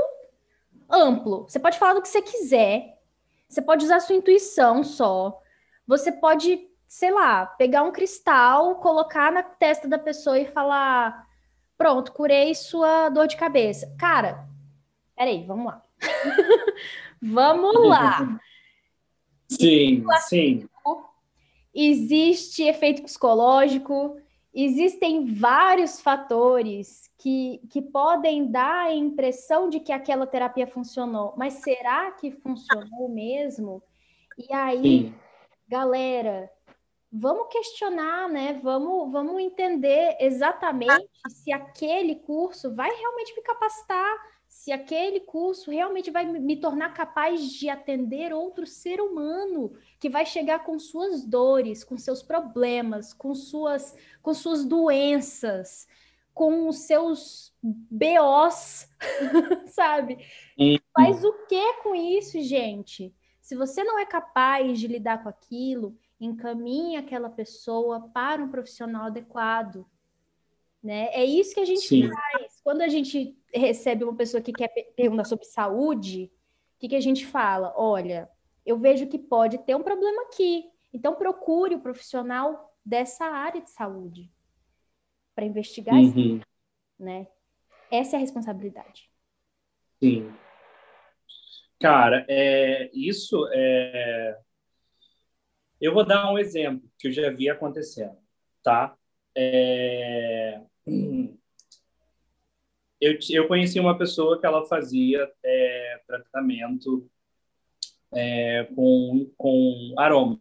[0.90, 1.44] amplo.
[1.48, 2.98] Você pode falar do que você quiser,
[3.48, 5.40] você pode usar sua intuição só,
[5.87, 11.29] você pode sei lá, pegar um cristal, colocar na testa da pessoa e falar:
[11.77, 13.94] pronto, curei sua dor de cabeça.
[13.98, 14.48] Cara,
[15.14, 15.83] peraí, vamos lá.
[17.20, 18.40] vamos lá.
[19.51, 20.68] Sim, sim.
[21.74, 24.16] Existe efeito psicológico,
[24.53, 31.55] existem vários fatores que, que podem dar a impressão de que aquela terapia funcionou, mas
[31.55, 33.83] será que funcionou mesmo?
[34.37, 35.14] E aí, sim.
[35.68, 36.51] galera,
[37.11, 38.61] vamos questionar, né?
[38.62, 44.16] Vamos, vamos entender exatamente se aquele curso vai realmente me capacitar,
[44.47, 50.27] se aquele curso realmente vai me tornar capaz de atender outro ser humano que vai
[50.27, 55.87] chegar com suas dores, com seus problemas, com suas, com suas doenças,
[56.35, 58.88] com os seus BOs,
[59.66, 60.18] sabe?
[60.94, 63.14] Faz o que com isso, gente?
[63.40, 69.07] Se você não é capaz de lidar com aquilo, encaminhe aquela pessoa para um profissional
[69.07, 69.87] adequado.
[70.83, 71.09] Né?
[71.12, 72.09] É isso que a gente Sim.
[72.09, 72.61] faz.
[72.62, 76.31] Quando a gente recebe uma pessoa que quer perguntar sobre saúde,
[76.76, 77.72] o que, que a gente fala?
[77.76, 78.28] Olha,
[78.64, 80.64] eu vejo que pode ter um problema aqui.
[80.92, 84.31] Então procure o profissional dessa área de saúde
[85.35, 86.02] para investigar uhum.
[86.02, 86.40] isso,
[86.98, 87.26] né?
[87.90, 89.11] Essa é a responsabilidade.
[90.02, 90.33] Sim.
[91.81, 94.38] Cara, é, isso é,
[95.81, 98.17] eu vou dar um exemplo que eu já vi acontecendo,
[98.62, 98.97] tá?
[99.37, 100.61] É...
[103.01, 107.09] Eu, eu conheci uma pessoa que ela fazia é, tratamento
[108.12, 110.41] é, com, com aroma.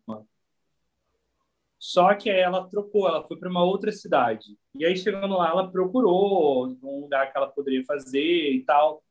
[1.79, 4.57] Só que ela trocou, ela foi para uma outra cidade.
[4.75, 9.03] E aí, chegando lá, ela procurou um lugar que ela poderia fazer e tal.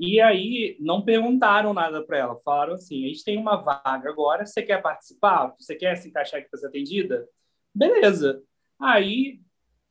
[0.00, 4.46] E aí não perguntaram nada para ela, falaram assim: a gente tem uma vaga agora,
[4.46, 5.54] você quer participar?
[5.58, 7.28] Você quer se encaixar aqui para ser atendida?
[7.74, 8.42] Beleza.
[8.80, 9.40] Aí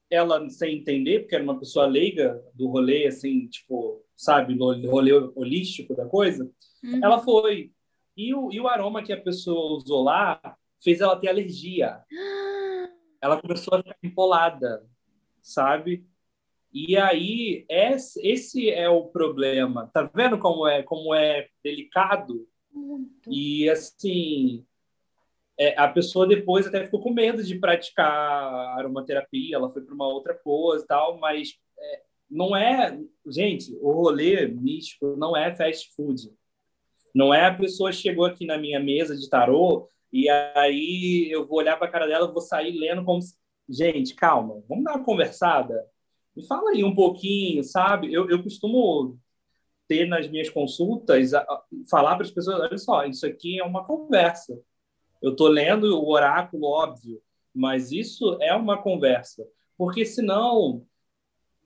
[0.09, 5.13] ela, sem entender, porque era uma pessoa leiga do rolê, assim, tipo, sabe, do rolê
[5.35, 6.49] holístico da coisa,
[6.83, 6.99] uhum.
[7.03, 7.71] ela foi.
[8.17, 10.41] E o, e o aroma que a pessoa usou lá
[10.83, 12.03] fez ela ter alergia.
[13.21, 14.81] Ela começou a ficar empolada.
[15.41, 16.07] sabe?
[16.71, 19.89] E aí esse é o problema.
[19.93, 22.47] Tá vendo como é como é delicado?
[22.71, 23.31] Muito.
[23.31, 24.65] E assim,
[25.59, 28.07] é, a pessoa depois até ficou com medo de praticar
[28.77, 32.97] aromaterapia, ela foi para uma outra coisa e tal, mas é, não é,
[33.27, 36.31] gente, o rolê místico não é fast food.
[37.13, 41.57] Não é a pessoa chegou aqui na minha mesa de tarô e aí eu vou
[41.57, 43.35] olhar para a cara dela, vou sair lendo como se...
[43.67, 45.85] gente, calma, vamos dar uma conversada.
[46.39, 48.13] Me fala aí um pouquinho, sabe?
[48.13, 49.19] Eu, eu costumo
[49.89, 53.63] ter nas minhas consultas a, a, falar para as pessoas, olha só, isso aqui é
[53.65, 54.57] uma conversa.
[55.21, 57.21] Eu estou lendo o oráculo, óbvio,
[57.53, 59.45] mas isso é uma conversa,
[59.77, 60.87] porque senão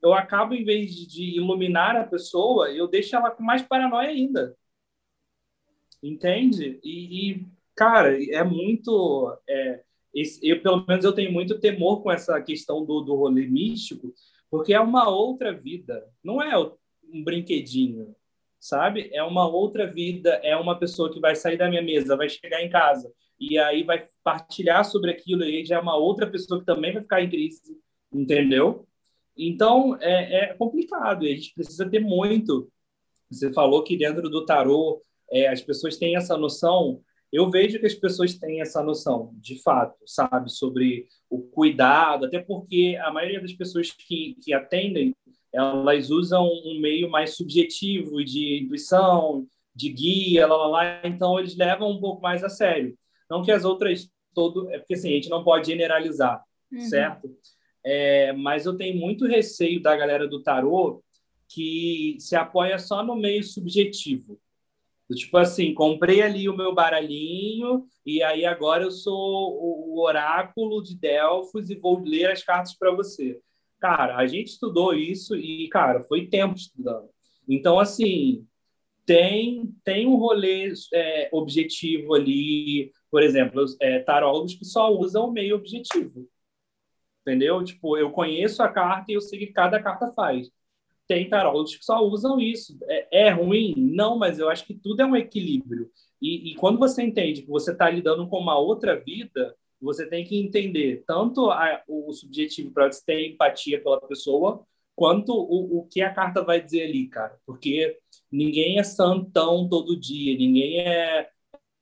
[0.02, 4.58] eu acabo, em vez de iluminar a pessoa, eu deixo ela com mais paranoia ainda.
[6.02, 6.80] Entende?
[6.84, 9.38] E, e cara, é muito.
[9.48, 9.84] É,
[10.16, 14.12] esse, eu, pelo menos, eu tenho muito temor com essa questão do, do rolê místico,
[14.54, 18.16] porque é uma outra vida, não é um brinquedinho,
[18.60, 19.10] sabe?
[19.12, 22.62] É uma outra vida, é uma pessoa que vai sair da minha mesa, vai chegar
[22.62, 26.60] em casa e aí vai partilhar sobre aquilo, e aí já é uma outra pessoa
[26.60, 27.76] que também vai ficar em crise,
[28.14, 28.88] entendeu?
[29.36, 32.72] Então, é, é complicado, a gente precisa ter muito.
[33.32, 35.02] Você falou que dentro do tarô
[35.32, 37.02] é, as pessoas têm essa noção.
[37.34, 42.38] Eu vejo que as pessoas têm essa noção, de fato, sabe, sobre o cuidado, até
[42.38, 45.16] porque a maioria das pessoas que, que atendem,
[45.52, 51.56] elas usam um meio mais subjetivo de intuição, de guia, lá, lá, lá, então eles
[51.56, 52.96] levam um pouco mais a sério.
[53.28, 56.40] Não que as outras todo, é porque assim, a gente não pode generalizar,
[56.72, 56.82] uhum.
[56.82, 57.36] certo?
[57.84, 61.04] É, mas eu tenho muito receio da galera do tarô
[61.50, 64.40] que se apoia só no meio subjetivo.
[65.12, 70.98] Tipo assim, comprei ali o meu baralhinho e aí agora eu sou o oráculo de
[70.98, 73.40] Delfos e vou ler as cartas para você.
[73.80, 77.10] Cara, a gente estudou isso e, cara, foi tempo estudando.
[77.48, 78.48] Então, assim,
[79.06, 82.92] tem, tem um rolê é, objetivo ali.
[83.12, 86.28] Por exemplo, é, tarólogos que só usam o meio objetivo
[87.24, 87.64] entendeu?
[87.64, 90.50] Tipo, eu conheço a carta e eu sei o que cada carta faz.
[91.08, 92.78] Tem tarólogos que só usam isso.
[92.84, 93.74] É, é, ruim?
[93.78, 95.90] Não, mas eu acho que tudo é um equilíbrio.
[96.22, 100.24] E, e quando você entende que você está lidando com uma outra vida, você tem
[100.24, 105.88] que entender tanto a, o subjetivo para você ter empatia pela pessoa, quanto o, o
[105.88, 107.38] que a carta vai dizer ali, cara.
[107.46, 107.98] Porque
[108.32, 111.30] ninguém é santão todo dia, ninguém é,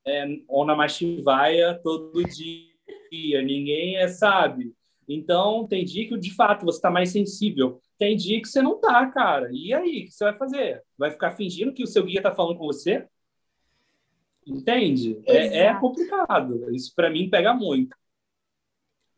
[0.08, 4.74] é Onamashivaya todo dia, ninguém é, sabe?
[5.08, 7.82] Então, tem dia que, de fato, você está mais sensível.
[8.02, 9.52] Tem dia que você não tá, cara.
[9.52, 10.84] E aí, o que você vai fazer?
[10.98, 13.08] Vai ficar fingindo que o seu guia está falando com você?
[14.44, 15.22] Entende?
[15.28, 16.74] É, é, complicado.
[16.74, 17.96] Isso, para mim, pega muito.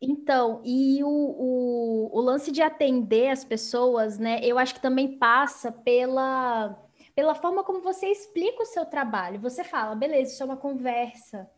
[0.02, 4.42] Então, e o, o, o, lance de atender as pessoas, né?
[4.44, 6.78] Eu acho que também passa pela,
[7.16, 9.40] pela forma como você explica o seu trabalho.
[9.40, 11.50] Você fala, beleza, isso é uma conversa.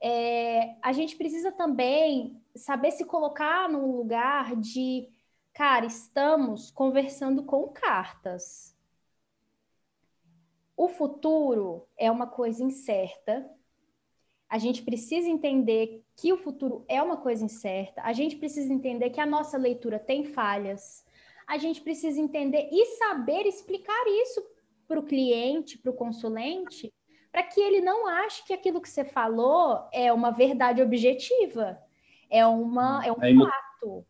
[0.00, 5.08] É, a gente precisa também saber se colocar num lugar de,
[5.54, 8.76] cara, estamos conversando com cartas.
[10.76, 13.48] O futuro é uma coisa incerta.
[14.48, 18.02] A gente precisa entender que o futuro é uma coisa incerta.
[18.02, 21.06] A gente precisa entender que a nossa leitura tem falhas.
[21.46, 24.44] A gente precisa entender e saber explicar isso
[24.86, 26.92] para o cliente, para o consulente,
[27.30, 31.80] para que ele não ache que aquilo que você falou é uma verdade objetiva
[32.34, 34.06] é, uma, é um é fato.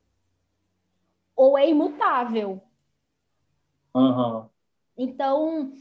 [1.37, 2.63] Ou é imutável.
[3.95, 4.47] Uhum.
[4.97, 5.73] Então,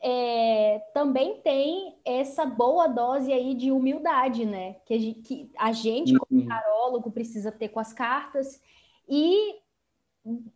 [0.00, 4.74] é, também tem essa boa dose aí de humildade, né?
[4.84, 6.46] Que a gente, que a gente como uhum.
[6.46, 8.60] tarólogo, precisa ter com as cartas.
[9.08, 9.56] E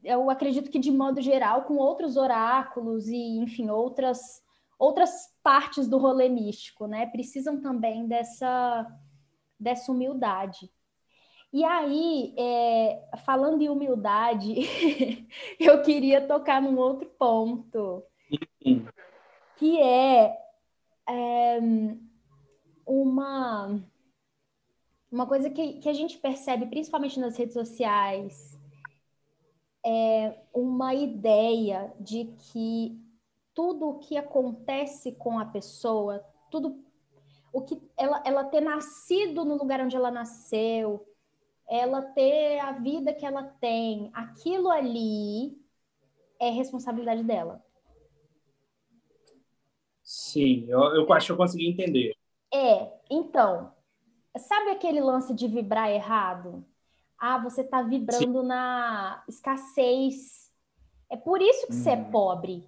[0.05, 4.43] eu acredito que, de modo geral, com outros oráculos e, enfim, outras,
[4.79, 7.07] outras partes do rolê místico, né?
[7.07, 8.87] Precisam também dessa,
[9.59, 10.71] dessa humildade.
[11.51, 14.55] E aí, é, falando em humildade,
[15.59, 18.03] eu queria tocar num outro ponto,
[19.57, 20.37] que é,
[21.09, 21.59] é
[22.87, 23.83] uma,
[25.11, 28.59] uma coisa que, que a gente percebe, principalmente nas redes sociais,
[29.85, 33.01] é uma ideia de que
[33.55, 36.85] tudo o que acontece com a pessoa, tudo
[37.53, 41.05] o que ela, ela ter nascido no lugar onde ela nasceu,
[41.69, 45.61] ela ter a vida que ela tem, aquilo ali
[46.41, 47.63] é responsabilidade dela.
[50.03, 52.15] Sim, eu, eu acho que eu consegui entender.
[52.53, 53.73] É, então,
[54.39, 56.65] sabe aquele lance de vibrar errado?
[57.19, 58.47] Ah, você está vibrando Sim.
[58.47, 60.51] na escassez.
[61.11, 62.11] É por isso que você é uhum.
[62.11, 62.67] pobre.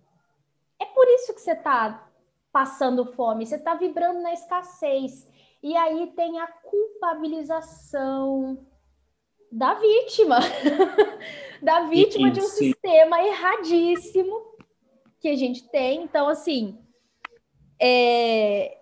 [0.79, 2.07] É por isso que você está
[2.53, 3.47] passando fome.
[3.47, 5.27] Você está vibrando na escassez.
[5.63, 8.67] E aí tem a culpabilização
[9.51, 10.39] da vítima,
[11.61, 14.41] da vítima de um sistema erradíssimo
[15.19, 16.03] que a gente tem.
[16.03, 16.79] Então, assim,
[17.81, 18.79] é...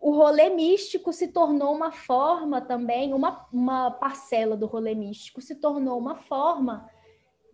[0.00, 5.56] o rolê místico se tornou uma forma também, uma, uma parcela do rolê místico se
[5.56, 6.88] tornou uma forma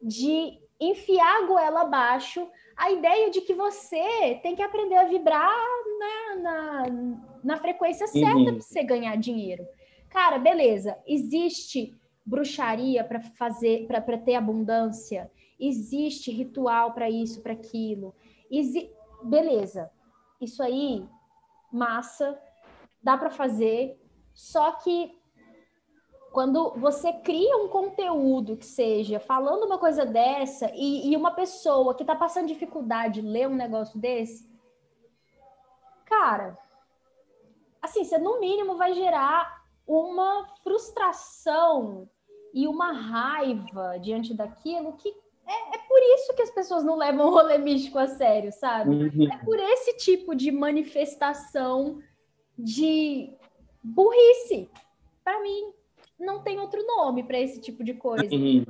[0.02, 2.46] de enfiar a goela abaixo
[2.76, 5.50] a ideia de que você tem que aprender a vibrar
[5.98, 6.84] na, na,
[7.42, 8.44] na frequência certa uhum.
[8.44, 9.66] para você ganhar dinheiro.
[10.08, 11.94] Cara, beleza, existe
[12.24, 18.14] bruxaria para fazer, para ter abundância, existe ritual para isso, para aquilo.
[18.50, 18.90] Exi...
[19.22, 19.90] Beleza,
[20.40, 21.04] isso aí,
[21.72, 22.38] massa,
[23.02, 23.98] dá para fazer,
[24.34, 25.16] só que
[26.32, 31.94] quando você cria um conteúdo que seja falando uma coisa dessa e, e uma pessoa
[31.94, 34.46] que está passando dificuldade lê um negócio desse,
[36.04, 36.58] cara,
[37.80, 39.55] assim, você no mínimo vai gerar
[39.86, 42.08] uma frustração
[42.52, 45.14] e uma raiva diante daquilo que
[45.46, 48.90] é, é, por isso que as pessoas não levam o rolê místico a sério, sabe?
[48.90, 49.32] Uhum.
[49.32, 52.02] É por esse tipo de manifestação
[52.58, 53.32] de
[53.80, 54.68] burrice.
[55.22, 55.72] Para mim,
[56.18, 58.34] não tem outro nome para esse tipo de coisa.
[58.34, 58.64] Uhum.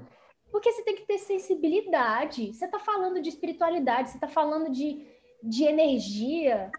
[0.50, 2.52] Porque você tem que ter sensibilidade.
[2.52, 5.06] Você está falando de espiritualidade, você está falando de,
[5.42, 6.70] de energia.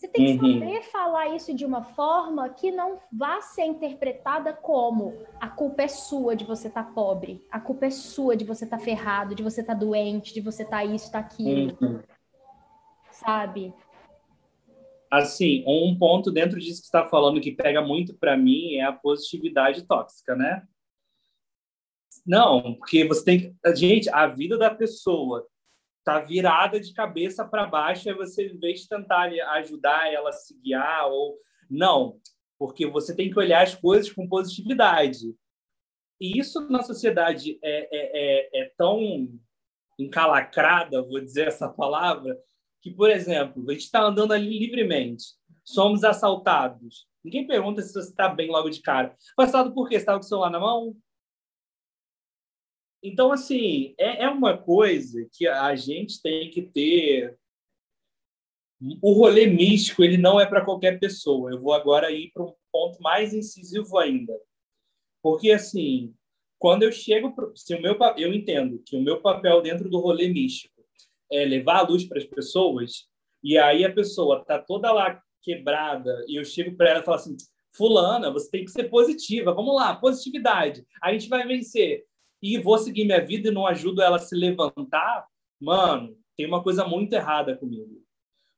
[0.00, 0.60] Você tem que uhum.
[0.60, 5.88] saber falar isso de uma forma que não vá ser interpretada como a culpa é
[5.88, 9.34] sua de você estar tá pobre, a culpa é sua de você estar tá ferrado,
[9.34, 11.76] de você estar tá doente, de você estar tá isso, tá aquilo.
[11.82, 12.00] Uhum.
[13.10, 13.74] Sabe?
[15.10, 18.94] Assim, um ponto dentro disso que está falando que pega muito para mim é a
[18.94, 20.66] positividade tóxica, né?
[22.24, 23.76] Não, porque você tem que.
[23.76, 25.46] Gente, a vida da pessoa
[26.04, 30.32] tá virada de cabeça para baixo, e você, em vez de tentar ajudar ela a
[30.32, 31.38] se guiar, ou.
[31.68, 32.18] Não,
[32.58, 35.34] porque você tem que olhar as coisas com positividade.
[36.20, 39.28] E isso na sociedade é, é, é, é tão
[39.98, 42.38] encalacrada, vou dizer essa palavra,
[42.82, 45.24] que, por exemplo, a gente está andando ali livremente,
[45.64, 47.06] somos assaltados.
[47.22, 49.14] Ninguém pergunta se você está bem logo de cara.
[49.38, 49.96] Assaltado por quê?
[49.96, 50.96] Você estava com o celular na mão?
[53.02, 57.38] Então, assim, é, é uma coisa que a gente tem que ter.
[59.02, 61.50] O rolê místico, ele não é para qualquer pessoa.
[61.50, 64.32] Eu vou agora ir para um ponto mais incisivo ainda.
[65.22, 66.14] Porque, assim,
[66.58, 67.34] quando eu chego.
[67.34, 67.52] Pro...
[67.56, 70.80] Se o meu, eu entendo que o meu papel dentro do rolê místico
[71.32, 73.08] é levar a luz para as pessoas,
[73.42, 77.16] e aí a pessoa está toda lá quebrada, e eu chego para ela e falo
[77.16, 77.36] assim:
[77.72, 82.04] Fulana, você tem que ser positiva, vamos lá, positividade, a gente vai vencer
[82.42, 85.26] e vou seguir minha vida e não ajudo ela a se levantar,
[85.60, 88.02] mano, tem uma coisa muito errada comigo.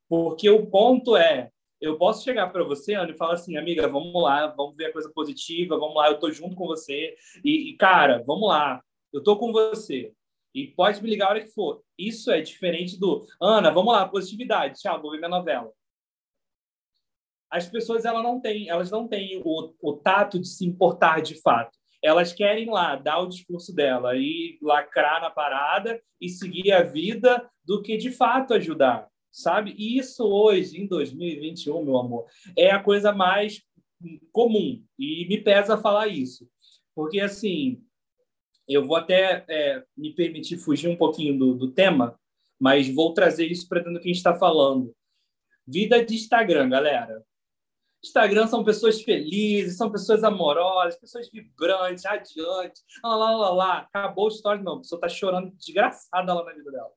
[0.09, 4.23] Porque o ponto é, eu posso chegar para você, Ana, e falar assim, amiga, vamos
[4.23, 7.17] lá, vamos ver a coisa positiva, vamos lá, eu tô junto com você.
[7.45, 10.13] E, e cara, vamos lá, eu tô com você.
[10.55, 11.83] E pode me ligar a hora que for.
[11.99, 15.73] Isso é diferente do, Ana, vamos lá, positividade, tchau, vou ver minha novela.
[17.51, 21.41] As pessoas elas não têm, elas não têm o, o tato de se importar de
[21.41, 26.83] fato elas querem lá dar o discurso dela e lacrar na parada e seguir a
[26.83, 29.75] vida do que de fato ajudar, sabe?
[29.79, 32.27] E isso hoje, em 2021, meu amor,
[32.57, 33.63] é a coisa mais
[34.33, 36.49] comum e me pesa falar isso,
[36.93, 37.81] porque assim,
[38.69, 42.19] eu vou até é, me permitir fugir um pouquinho do, do tema,
[42.59, 44.95] mas vou trazer isso para dentro do que a gente está falando.
[45.67, 47.25] Vida de Instagram, galera.
[48.05, 53.79] Instagram são pessoas felizes, são pessoas amorosas, pessoas vibrantes, radiantes, lá, lá, lá, lá.
[53.79, 54.75] Acabou a história, não.
[54.75, 56.91] A pessoa está chorando desgraçada lá na vida dela.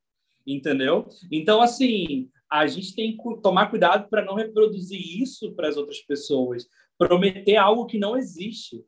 [0.47, 1.08] Entendeu?
[1.32, 5.99] Então, assim, a gente tem que tomar cuidado para não reproduzir isso para as outras
[6.01, 8.84] pessoas, prometer algo que não existe.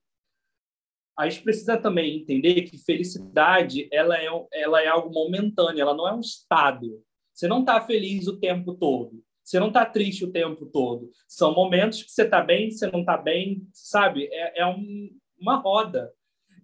[1.18, 6.07] A gente precisa também entender que felicidade ela é, ela é algo momentâneo, ela não
[6.07, 7.03] é um estado.
[7.34, 9.24] Você não está feliz o tempo todo.
[9.47, 11.09] Você não está triste o tempo todo.
[11.25, 14.27] São momentos que você está bem, você não está bem, sabe?
[14.29, 16.11] É, é um, uma roda.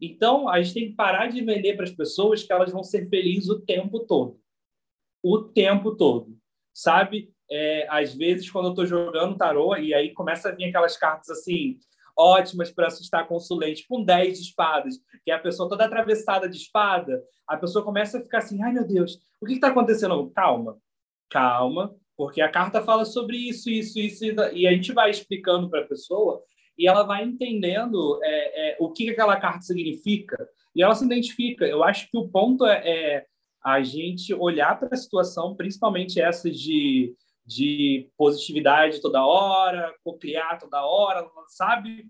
[0.02, 3.08] Então, a gente tem que parar de vender para as pessoas que elas vão ser
[3.08, 4.38] felizes o tempo todo.
[5.24, 6.38] O tempo todo.
[6.74, 7.34] Sabe?
[7.50, 11.30] É, às vezes, quando eu estou jogando tarô, e aí começa a vir aquelas cartas
[11.30, 11.80] assim,
[12.18, 16.58] ótimas para assustar consulente, com 10 de espadas, que é a pessoa toda atravessada de
[16.58, 20.30] espada, a pessoa começa a ficar assim, ai meu Deus, o que está acontecendo?
[20.32, 20.78] Calma,
[21.30, 25.82] calma, porque a carta fala sobre isso, isso, isso, e a gente vai explicando para
[25.82, 26.44] a pessoa
[26.78, 31.66] e ela vai entendendo é, é, o que aquela carta significa e ela se identifica.
[31.66, 33.26] Eu acho que o ponto é, é
[33.64, 40.86] a gente olhar para a situação, principalmente essa de, de positividade toda hora, cocriar toda
[40.86, 42.06] hora, sabe?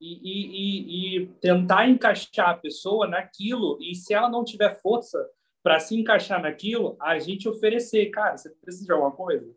[0.00, 5.24] E, e, e, tentar encaixar a pessoa naquilo, e se ela não tiver força
[5.62, 9.48] para se encaixar naquilo, a gente oferecer, cara, você precisa de alguma coisa?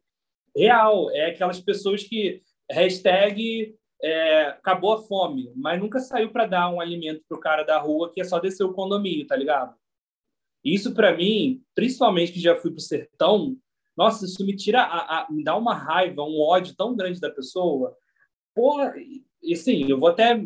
[0.56, 6.70] Real, é aquelas pessoas que hashtag é, acabou a fome, mas nunca saiu para dar
[6.70, 9.76] um alimento pro cara da rua que é só descer o condomínio, tá ligado?
[10.64, 13.58] Isso para mim, principalmente que já fui pro sertão,
[13.96, 17.30] nossa, isso me tira, a, a, me dá uma raiva, um ódio tão grande da
[17.30, 17.96] pessoa.
[18.54, 18.94] Porra,
[19.42, 20.44] e assim, eu vou até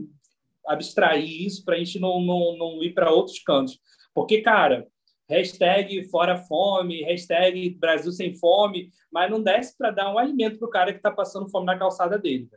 [0.67, 3.79] abstrair isso para a gente não, não, não ir para outros cantos.
[4.13, 4.87] Porque, cara,
[5.29, 10.67] hashtag fora fome, hashtag Brasil sem fome, mas não desce para dar um alimento para
[10.67, 12.49] o cara que está passando fome na calçada dele.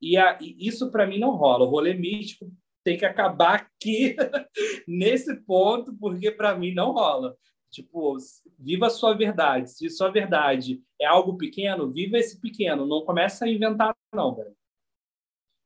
[0.00, 1.64] E, a, e isso para mim não rola.
[1.64, 2.50] O rolê místico
[2.82, 4.16] tem que acabar aqui
[4.88, 7.36] nesse ponto, porque para mim não rola.
[7.70, 8.16] Tipo,
[8.58, 9.70] viva a sua verdade.
[9.70, 12.86] Se sua verdade é algo pequeno, viva esse pequeno.
[12.86, 14.56] Não começa a inventar, não, velho.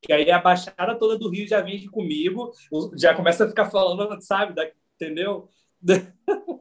[0.02, 2.52] Que aí a baixada toda do Rio já vem comigo,
[2.96, 4.54] já começa a ficar falando, sabe?
[4.54, 5.48] Da, entendeu?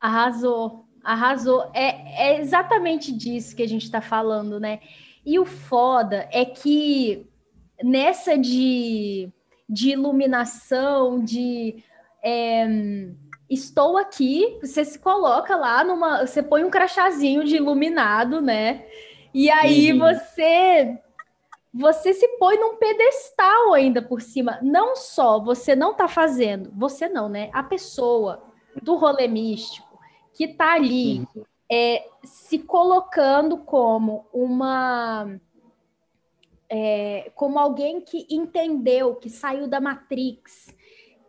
[0.00, 1.70] Arrasou, arrasou.
[1.74, 4.80] É, é exatamente disso que a gente está falando, né?
[5.26, 7.26] E o foda é que
[7.82, 9.28] nessa de,
[9.68, 11.82] de iluminação, de
[12.22, 12.66] é,
[13.50, 16.26] estou aqui, você se coloca lá numa.
[16.26, 18.84] Você põe um crachazinho de iluminado, né?
[19.32, 19.98] E aí uhum.
[19.98, 20.98] você
[21.72, 24.58] você se põe num pedestal ainda por cima.
[24.62, 27.50] Não só você não está fazendo, você não, né?
[27.52, 28.42] A pessoa
[28.82, 29.88] do rolê místico
[30.32, 31.26] que está ali
[31.70, 35.38] é, se colocando como uma.
[36.70, 40.74] É, como alguém que entendeu, que saiu da Matrix,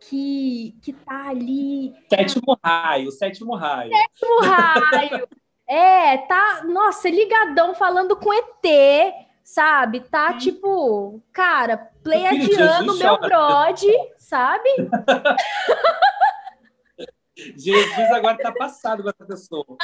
[0.00, 1.94] que, que tá ali.
[2.08, 3.90] Sétimo raio, sétimo raio.
[3.90, 5.28] Sétimo raio.
[5.66, 9.14] é, tá, nossa, ligadão falando com ET,
[9.52, 10.00] sabe?
[10.00, 10.38] Tá hum.
[10.38, 14.68] tipo, cara, pleiadiano meu brode, sabe?
[17.56, 19.64] Jesus agora tá passado com essa pessoa.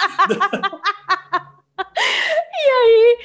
[2.55, 3.19] e aí,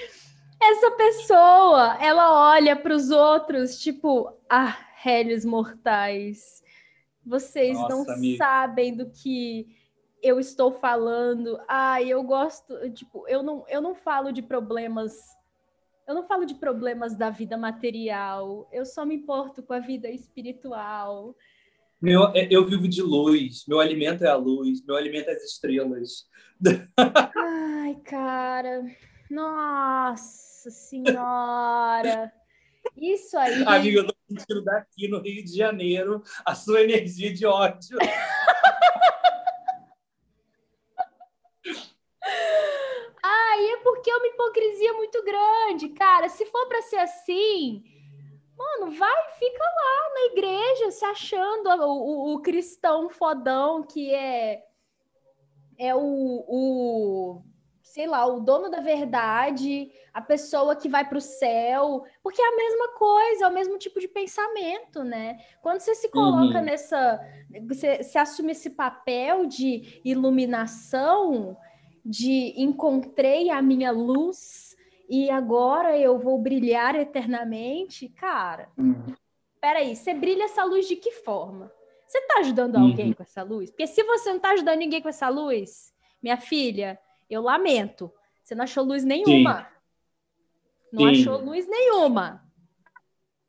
[0.64, 6.64] essa pessoa, ela olha para os outros, tipo, ah, réis mortais,
[7.24, 8.38] vocês Nossa, não amiga.
[8.38, 9.68] sabem do que
[10.24, 11.60] eu estou falando.
[11.68, 15.40] Ah, eu gosto, tipo, eu não, eu não falo de problemas
[16.12, 20.10] eu não falo de problemas da vida material, eu só me importo com a vida
[20.10, 21.34] espiritual.
[22.02, 25.44] Meu, é, eu vivo de luz, meu alimento é a luz, meu alimento é as
[25.44, 26.26] estrelas.
[27.38, 28.84] Ai, cara,
[29.30, 32.30] nossa senhora.
[32.98, 33.64] Isso aí.
[33.64, 37.98] Amiga, eu tô sentindo daqui no Rio de Janeiro a sua energia de ódio.
[43.62, 46.28] Aí é porque é uma hipocrisia muito grande, cara.
[46.30, 47.84] Se for para ser assim,
[48.58, 54.64] mano, vai, fica lá na igreja se achando o, o, o cristão fodão que é
[55.78, 57.42] é o, o
[57.84, 62.48] sei lá, o dono da verdade, a pessoa que vai para o céu, porque é
[62.48, 65.38] a mesma coisa, é o mesmo tipo de pensamento, né?
[65.62, 66.64] Quando você se coloca uhum.
[66.64, 67.20] nessa,
[67.68, 71.58] você, você assume esse papel de iluminação,
[72.06, 74.76] de encontrei a minha luz
[75.10, 78.70] e agora eu vou brilhar eternamente, cara.
[78.78, 79.14] Uhum.
[79.60, 81.72] Peraí, você brilha essa luz de que forma?
[82.08, 82.88] Você está ajudando uhum.
[82.88, 83.70] alguém com essa luz?
[83.70, 87.00] Porque se você não está ajudando ninguém com essa luz, minha filha,
[87.30, 88.12] eu lamento.
[88.44, 89.64] Você não achou luz nenhuma.
[89.64, 89.68] Sim.
[90.94, 91.22] Não Sim.
[91.22, 92.44] achou luz nenhuma.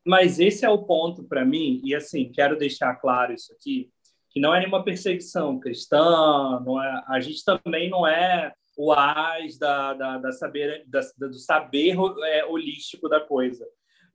[0.05, 3.89] Mas esse é o ponto para mim, e assim, quero deixar claro isso aqui
[4.33, 9.59] que não é nenhuma perseguição cristã, não é, a gente também não é o as
[9.59, 13.63] da, da, da saber, da, do saber é, holístico da coisa.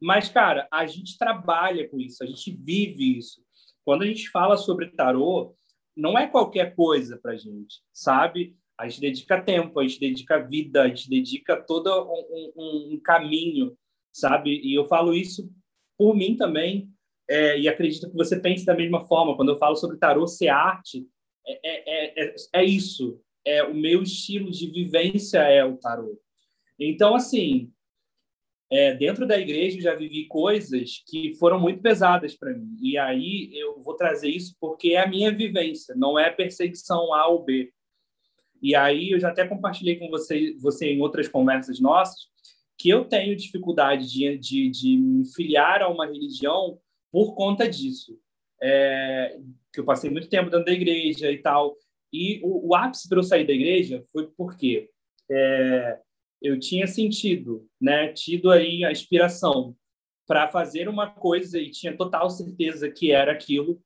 [0.01, 3.41] Mas, cara, a gente trabalha com isso, a gente vive isso.
[3.85, 5.55] Quando a gente fala sobre tarô,
[5.97, 8.57] não é qualquer coisa para gente, sabe?
[8.77, 13.01] A gente dedica tempo, a gente dedica vida, a gente dedica todo um, um, um
[13.01, 13.77] caminho,
[14.13, 14.61] sabe?
[14.65, 15.49] E eu falo isso
[15.97, 16.89] por mim também,
[17.29, 19.37] é, e acredito que você pense da mesma forma.
[19.37, 21.07] Quando eu falo sobre tarô ser arte,
[21.47, 23.21] é, é, é, é, isso.
[23.45, 26.19] É o meu estilo de vivência é o tarô.
[26.79, 27.71] Então, assim,
[28.71, 32.77] é, dentro da igreja eu já vivi coisas que foram muito pesadas para mim.
[32.83, 37.27] E aí eu vou trazer isso porque é a minha vivência, não é perseguição A
[37.29, 37.73] ou B.
[38.61, 42.29] E aí eu já até compartilhei com você, você em outras conversas nossas
[42.77, 46.79] que eu tenho dificuldade de, de, de me filiar a uma religião
[47.11, 48.19] por conta disso.
[48.61, 49.39] É,
[49.73, 51.77] que eu passei muito tempo dentro da igreja e tal.
[52.13, 54.91] E o, o ápice para eu sair da igreja foi porque
[55.31, 56.01] é,
[56.41, 59.77] eu tinha sentido, né, tido aí a inspiração
[60.27, 63.81] para fazer uma coisa e tinha total certeza que era aquilo.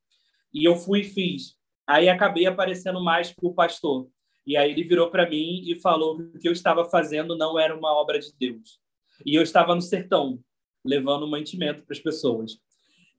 [0.52, 1.56] E eu fui e fiz.
[1.86, 4.08] Aí acabei aparecendo mais para o pastor.
[4.46, 7.58] E aí ele virou para mim e falou que o que eu estava fazendo não
[7.58, 8.80] era uma obra de Deus.
[9.24, 10.40] E eu estava no sertão,
[10.84, 12.58] levando mantimento para as pessoas.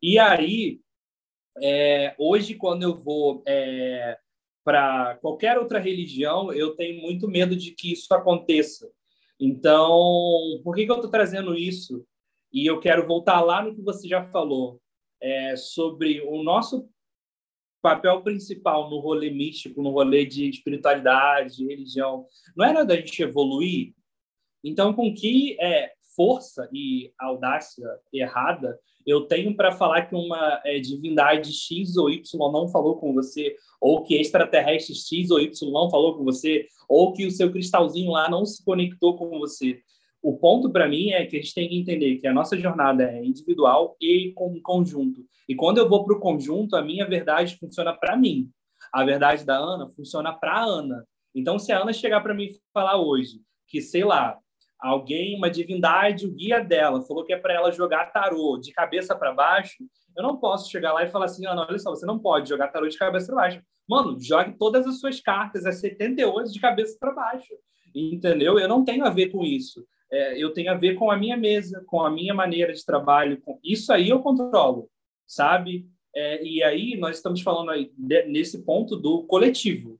[0.05, 0.81] E aí,
[1.61, 4.19] é, hoje, quando eu vou é,
[4.61, 8.91] para qualquer outra religião, eu tenho muito medo de que isso aconteça.
[9.39, 12.05] Então, por que, que eu estou trazendo isso?
[12.51, 14.81] E eu quero voltar lá no que você já falou,
[15.21, 16.89] é, sobre o nosso
[17.81, 22.27] papel principal no rolê místico, no rolê de espiritualidade, de religião.
[22.57, 23.93] Não era da gente evoluir?
[24.61, 30.79] Então, com que é, força e audácia errada eu tenho para falar que uma é,
[30.79, 35.89] divindade X ou Y não falou com você, ou que extraterrestre X ou Y não
[35.89, 39.81] falou com você, ou que o seu cristalzinho lá não se conectou com você.
[40.21, 43.03] O ponto para mim é que a gente tem que entender que a nossa jornada
[43.03, 45.25] é individual e com conjunto.
[45.49, 48.49] E quando eu vou para o conjunto, a minha verdade funciona para mim.
[48.91, 51.05] A verdade da Ana funciona para a Ana.
[51.35, 54.37] Então, se a Ana chegar para mim falar hoje que, sei lá,
[54.83, 59.15] alguém, uma divindade, o guia dela, falou que é para ela jogar tarô de cabeça
[59.15, 59.83] para baixo,
[60.15, 62.49] eu não posso chegar lá e falar assim, ah, não, olha só, você não pode
[62.49, 63.61] jogar tarô de cabeça para baixo.
[63.87, 67.53] Mano, jogue todas as suas cartas, é 78 de cabeça para baixo.
[67.95, 68.59] Entendeu?
[68.59, 69.85] Eu não tenho a ver com isso.
[70.11, 73.41] É, eu tenho a ver com a minha mesa, com a minha maneira de trabalho.
[73.41, 73.59] Com...
[73.63, 74.89] Isso aí eu controlo,
[75.25, 75.87] sabe?
[76.15, 79.99] É, e aí nós estamos falando aí de, nesse ponto do coletivo,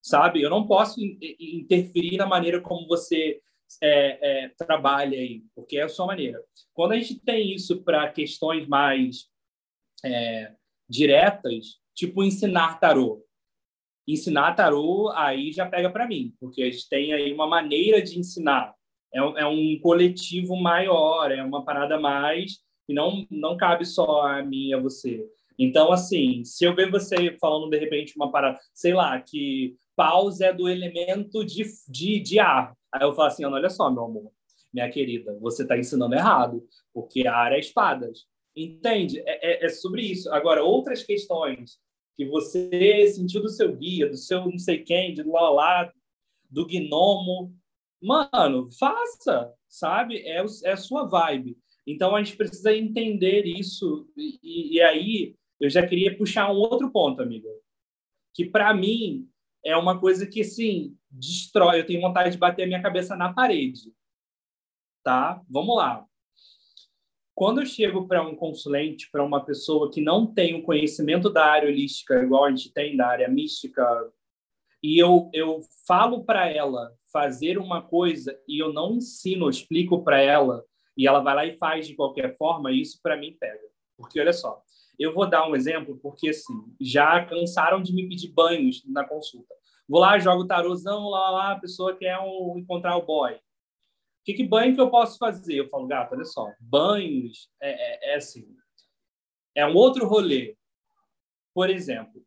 [0.00, 0.40] sabe?
[0.40, 1.00] Eu não posso
[1.38, 3.40] interferir na maneira como você
[3.82, 6.42] é, é, trabalha aí, porque é a sua maneira.
[6.72, 9.26] Quando a gente tem isso para questões mais
[10.04, 10.52] é,
[10.88, 13.24] diretas, tipo ensinar tarô.
[14.06, 18.18] Ensinar tarô aí já pega para mim, porque a gente tem aí uma maneira de
[18.18, 18.74] ensinar.
[19.12, 22.58] É é um coletivo maior, é uma parada mais
[22.88, 25.26] e não não cabe só a mim e a você.
[25.58, 30.40] Então, assim, se eu ver você falando de repente uma parada, sei lá, que paus
[30.40, 32.72] é do elemento de, de, de ar.
[32.94, 34.30] Aí eu falo assim, olha só, meu amor,
[34.72, 38.26] minha querida, você está ensinando errado, porque a área é espadas.
[38.54, 39.20] Entende?
[39.26, 40.32] É, é, é, sobre isso.
[40.32, 41.78] Agora, outras questões
[42.16, 45.92] que você sentiu do seu guia, do seu não sei quem, de lá lá,
[46.48, 47.52] do gnomo,
[48.00, 50.18] mano, faça, sabe?
[50.18, 51.58] É, é a sua vibe.
[51.84, 54.08] Então, a gente precisa entender isso.
[54.16, 57.48] E, e aí, eu já queria puxar um outro ponto, amiga.
[58.32, 59.28] Que, para mim,
[59.64, 61.80] é uma coisa que, assim, destrói.
[61.80, 63.92] Eu tenho vontade de bater a minha cabeça na parede.
[65.02, 65.40] Tá?
[65.48, 66.04] Vamos lá.
[67.34, 71.44] Quando eu chego para um consulente, para uma pessoa que não tem o conhecimento da
[71.44, 73.84] área holística, igual a gente tem da área mística,
[74.82, 80.02] e eu, eu falo para ela fazer uma coisa e eu não ensino, eu explico
[80.02, 80.64] para ela,
[80.96, 83.68] e ela vai lá e faz de qualquer forma, isso para mim pega.
[83.96, 84.62] Porque, olha só,
[84.98, 89.54] eu vou dar um exemplo, porque assim, já cansaram de me pedir banhos na consulta.
[89.88, 93.38] Vou lá, jogo tarôzão, lá, lá, a pessoa quer um, encontrar o boy.
[94.24, 95.54] Que, que banho que eu posso fazer?
[95.54, 98.46] Eu falo, gato, olha só, banhos é, é, é assim,
[99.54, 100.56] é um outro rolê.
[101.54, 102.22] Por exemplo,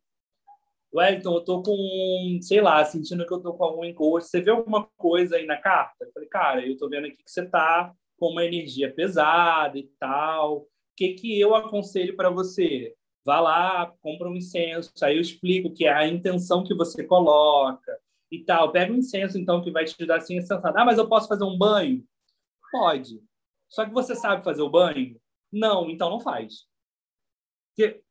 [0.94, 4.28] Wellington, eu tô com, sei lá, sentindo que eu tô com algum encosto.
[4.30, 6.04] Você vê alguma coisa aí na carta?
[6.04, 9.84] Eu falei, cara, eu tô vendo aqui que você tá com uma energia pesada e
[9.98, 10.66] tal.
[10.92, 12.94] O que que eu aconselho para você?
[13.24, 14.92] Vá lá, compra um incenso.
[15.02, 17.98] Aí eu explico que é a intenção que você coloca
[18.30, 18.72] e tal.
[18.72, 20.80] Pega um incenso, então, que vai te dar assim, sensata.
[20.80, 22.04] Ah, mas eu posso fazer um banho?
[22.70, 23.20] Pode.
[23.68, 25.18] Só que você sabe fazer o banho?
[25.50, 26.66] Não, então não faz.
[27.74, 28.02] Porque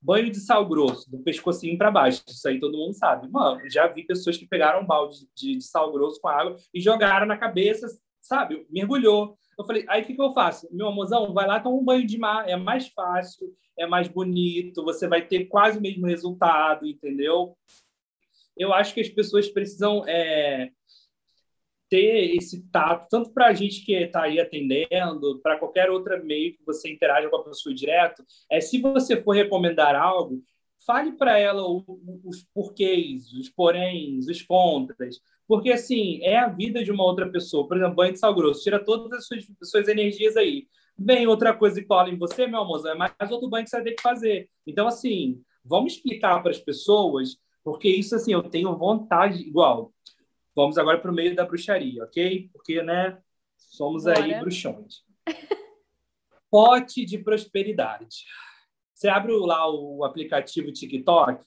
[0.00, 3.26] banho de sal grosso, do pescocinho para baixo, isso aí todo mundo sabe.
[3.28, 6.80] Mano, já vi pessoas que pegaram um balde de, de sal grosso com água e
[6.80, 7.86] jogaram na cabeça,
[8.20, 8.66] sabe?
[8.70, 9.38] Mergulhou.
[9.58, 10.68] Eu falei, aí o que, que eu faço?
[10.72, 14.84] Meu amorzão, vai lá tomar um banho de mar, é mais fácil, é mais bonito,
[14.84, 17.56] você vai ter quase o mesmo resultado, entendeu?
[18.56, 20.70] Eu acho que as pessoas precisam é,
[21.88, 26.52] ter esse tato, tanto para a gente que está aí atendendo, para qualquer outro meio
[26.56, 30.42] que você interaja com a pessoa direto, é se você for recomendar algo,
[30.86, 31.62] fale para ela
[32.24, 37.66] os porquês, os poréns, os contras, porque, assim, é a vida de uma outra pessoa.
[37.66, 40.66] Por exemplo, banho de sal grosso, tira todas as suas, suas energias aí.
[40.98, 43.76] Vem outra coisa e cola em você, meu amor, é mais outro banho que você
[43.76, 44.48] vai ter que fazer.
[44.66, 49.92] Então, assim, vamos explicar para as pessoas, porque isso, assim, eu tenho vontade, igual.
[50.54, 52.48] Vamos agora para o meio da bruxaria, ok?
[52.52, 53.18] Porque, né,
[53.74, 54.22] Somos Bora.
[54.22, 55.04] aí bruxões.
[56.50, 58.24] Pote de prosperidade.
[58.94, 61.44] Você abre lá o aplicativo TikTok,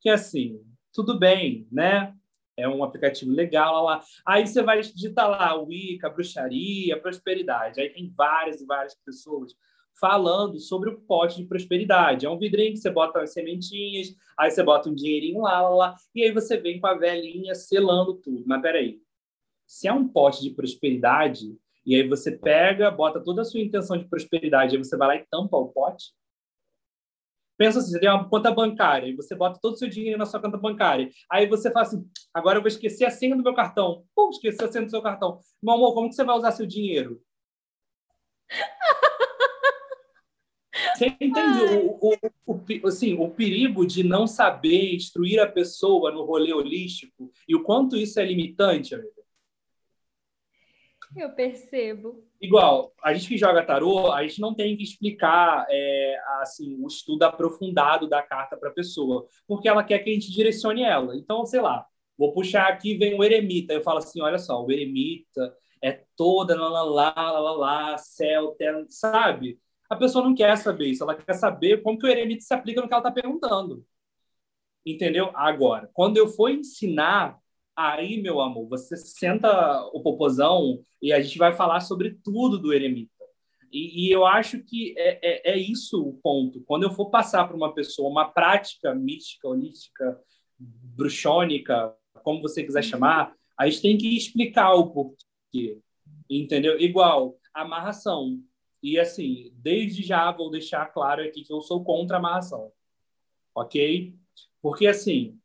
[0.00, 2.14] que é assim, tudo bem, né?
[2.60, 4.04] É um aplicativo legal lá, lá.
[4.26, 7.80] Aí você vai digitar lá Wicca, bruxaria, prosperidade.
[7.80, 9.54] Aí tem várias e várias pessoas
[10.00, 12.24] falando sobre o pote de prosperidade.
[12.24, 15.68] É um vidrinho que você bota as sementinhas, aí você bota um dinheirinho lá, lá,
[15.68, 18.42] lá, e aí você vem com a velhinha selando tudo.
[18.46, 19.00] Mas peraí,
[19.66, 23.96] se é um pote de prosperidade, e aí você pega, bota toda a sua intenção
[23.96, 26.12] de prosperidade, aí você vai lá e tampa o pote.
[27.60, 30.24] Pensa assim, você tem uma conta bancária, e você bota todo o seu dinheiro na
[30.24, 31.10] sua conta bancária.
[31.30, 32.02] Aí você fala assim,
[32.32, 34.02] agora eu vou esquecer a senha do meu cartão.
[34.16, 35.38] Pum, esqueci a senha do seu cartão.
[35.62, 37.22] Meu amor, como que você vai usar seu dinheiro?
[40.96, 46.24] Você entende o, o, o, assim, o perigo de não saber instruir a pessoa no
[46.24, 49.22] rolê holístico e o quanto isso é limitante, amiga?
[51.16, 52.29] Eu percebo.
[52.40, 56.86] Igual, a gente que joga tarô, a gente não tem que explicar é, assim, o
[56.86, 61.14] estudo aprofundado da carta para a pessoa, porque ela quer que a gente direcione ela.
[61.14, 61.86] Então, sei lá,
[62.16, 63.74] vou puxar aqui, vem o eremita.
[63.74, 68.54] Eu falo assim: olha só, o eremita é toda lá, lá, lá, lá, lá, céu,
[68.58, 69.58] terra, sabe?
[69.90, 72.80] A pessoa não quer saber isso, ela quer saber como que o eremita se aplica
[72.80, 73.84] no que ela está perguntando.
[74.84, 75.30] Entendeu?
[75.34, 77.38] Agora, quando eu for ensinar
[77.76, 82.72] Aí, meu amor, você senta o popozão e a gente vai falar sobre tudo do
[82.72, 83.10] eremita.
[83.72, 86.60] E, e eu acho que é, é, é, isso o ponto.
[86.62, 90.20] Quando eu for passar para uma pessoa uma prática mística, holística,
[90.58, 91.94] bruxônica,
[92.24, 95.78] como você quiser chamar, a gente tem que explicar o porquê.
[96.28, 96.78] Entendeu?
[96.80, 98.40] Igual amarração.
[98.82, 102.72] E assim, desde já vou deixar claro aqui que eu sou contra a amarração.
[103.54, 104.14] Ok?
[104.60, 105.38] Porque assim,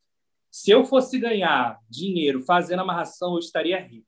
[0.55, 4.07] se eu fosse ganhar dinheiro fazendo amarração, eu estaria rico.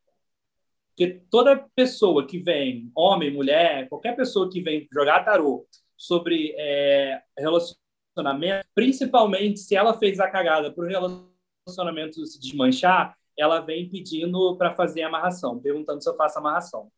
[0.88, 5.68] Porque toda pessoa que vem, homem, mulher, qualquer pessoa que vem jogar tarô
[5.98, 13.60] sobre é, relacionamento, principalmente se ela fez a cagada para o relacionamento se desmanchar, ela
[13.60, 16.90] vem pedindo para fazer amarração, perguntando se eu faço amarração.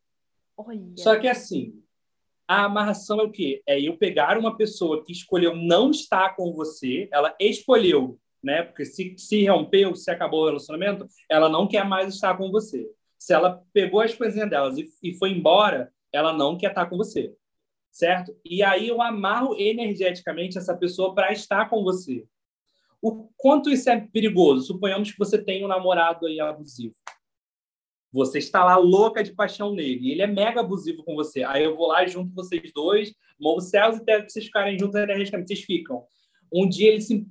[0.56, 0.92] Olha.
[0.96, 1.74] Só que assim,
[2.46, 3.64] a amarração é o quê?
[3.66, 8.62] É eu pegar uma pessoa que escolheu não estar com você, ela escolheu né?
[8.62, 12.88] Porque se, se rompeu, se acabou o relacionamento, ela não quer mais estar com você.
[13.18, 16.96] Se ela pegou as coisinhas delas e, e foi embora, ela não quer estar com
[16.96, 17.34] você,
[17.90, 18.34] certo?
[18.44, 22.26] E aí eu amarro energeticamente essa pessoa para estar com você.
[23.02, 24.66] O quanto isso é perigoso?
[24.66, 26.94] Suponhamos que você tem um namorado aí abusivo.
[28.12, 31.44] Você está lá louca de paixão nele, e ele é mega abusivo com você.
[31.44, 35.48] Aí eu vou lá junto vocês dois, movo céus e terra vocês ficarem juntos energeticamente,
[35.48, 36.04] vocês ficam.
[36.52, 37.24] Um dia ele se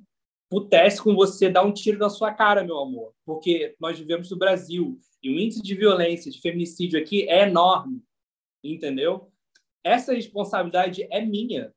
[0.50, 4.38] pudesse com você dar um tiro na sua cara, meu amor, porque nós vivemos no
[4.38, 8.02] Brasil e o índice de violência, de feminicídio aqui é enorme,
[8.64, 9.32] entendeu?
[9.84, 11.74] Essa responsabilidade é minha.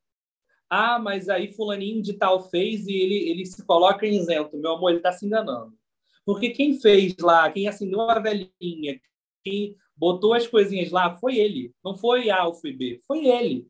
[0.69, 4.57] Ah, mas aí fulaninho de tal fez e ele, ele se coloca isento.
[4.57, 5.77] Meu amor, ele está se enganando.
[6.25, 8.99] Porque quem fez lá, quem assinou a velhinha,
[9.43, 11.71] quem botou as coisinhas lá, foi ele.
[11.83, 13.67] Não foi A ou foi B, foi ele.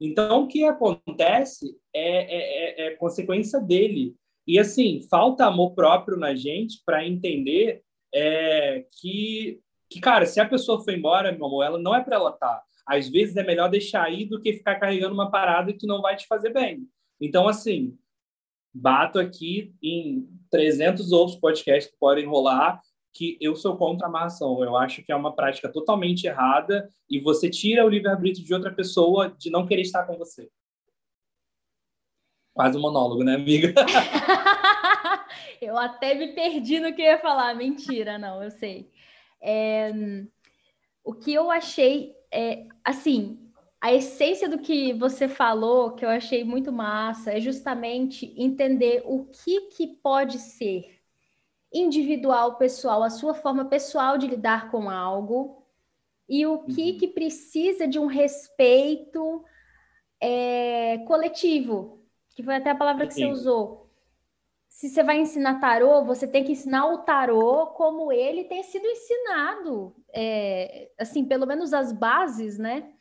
[0.00, 4.14] Então, o que acontece é, é, é, é consequência dele.
[4.46, 7.82] E, assim, falta amor próprio na gente para entender
[8.14, 12.16] é, que, que, cara, se a pessoa foi embora, meu amor, ela não é para
[12.16, 12.56] ela estar.
[12.56, 12.64] Tá.
[12.86, 16.16] Às vezes é melhor deixar ir do que ficar carregando uma parada que não vai
[16.16, 16.86] te fazer bem.
[17.20, 17.96] Então, assim,
[18.74, 22.80] bato aqui em 300 outros podcasts que podem rolar
[23.14, 24.62] que eu sou contra a amarração.
[24.62, 28.72] Eu acho que é uma prática totalmente errada e você tira o livre-arbítrio de outra
[28.72, 30.50] pessoa de não querer estar com você.
[32.52, 33.72] Quase um monólogo, né, amiga?
[35.62, 37.54] eu até me perdi no que eu ia falar.
[37.54, 38.90] Mentira, não, eu sei.
[39.40, 39.92] É,
[41.04, 43.38] o que eu achei, é, assim,
[43.80, 49.26] a essência do que você falou, que eu achei muito massa, é justamente entender o
[49.26, 50.93] que, que pode ser
[51.74, 55.66] individual, pessoal, a sua forma pessoal de lidar com algo
[56.28, 56.98] e o que, uhum.
[56.98, 59.44] que precisa de um respeito
[60.20, 63.26] é, coletivo, que foi até a palavra que Sim.
[63.26, 63.90] você usou.
[64.68, 68.86] Se você vai ensinar tarô, você tem que ensinar o tarô como ele tem sido
[68.86, 69.94] ensinado.
[70.12, 72.92] É, assim, pelo menos as bases, né?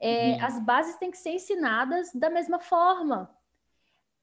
[0.00, 0.44] É, uhum.
[0.44, 3.36] As bases têm que ser ensinadas da mesma forma.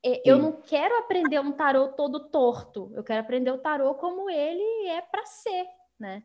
[0.06, 2.92] É, eu não quero aprender um tarô todo torto.
[2.94, 5.66] Eu quero aprender o tarô como ele é para ser,
[6.00, 6.22] né?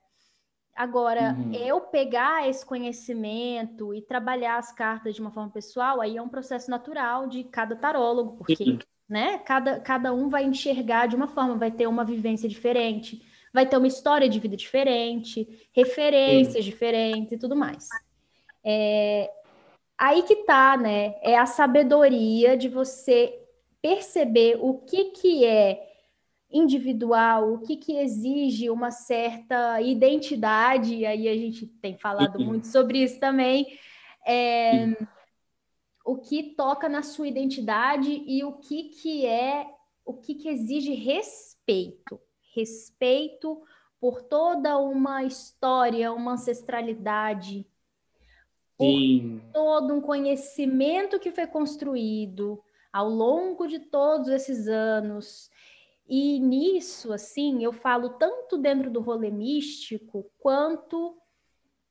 [0.77, 1.53] Agora, uhum.
[1.53, 6.29] eu pegar esse conhecimento e trabalhar as cartas de uma forma pessoal, aí é um
[6.29, 8.79] processo natural de cada tarólogo, porque,
[9.09, 13.21] né, cada, cada um vai enxergar de uma forma, vai ter uma vivência diferente,
[13.53, 16.71] vai ter uma história de vida diferente, referências Sim.
[16.71, 17.89] diferentes e tudo mais.
[18.65, 19.31] É,
[19.99, 21.17] aí que tá, né?
[21.21, 23.41] É a sabedoria de você
[23.83, 25.89] perceber o que que é
[26.51, 32.45] individual, o que que exige uma certa identidade, e aí a gente tem falado Sim.
[32.45, 33.79] muito sobre isso também,
[34.27, 34.87] é,
[36.05, 39.67] o que toca na sua identidade e o que que é,
[40.05, 42.21] o que que exige respeito,
[42.55, 43.63] respeito
[44.01, 47.67] por toda uma história, uma ancestralidade,
[48.81, 49.41] Sim.
[49.43, 52.61] por todo um conhecimento que foi construído
[52.93, 55.51] ao longo de todos esses anos.
[56.09, 61.17] E nisso, assim, eu falo tanto dentro do rolê místico quanto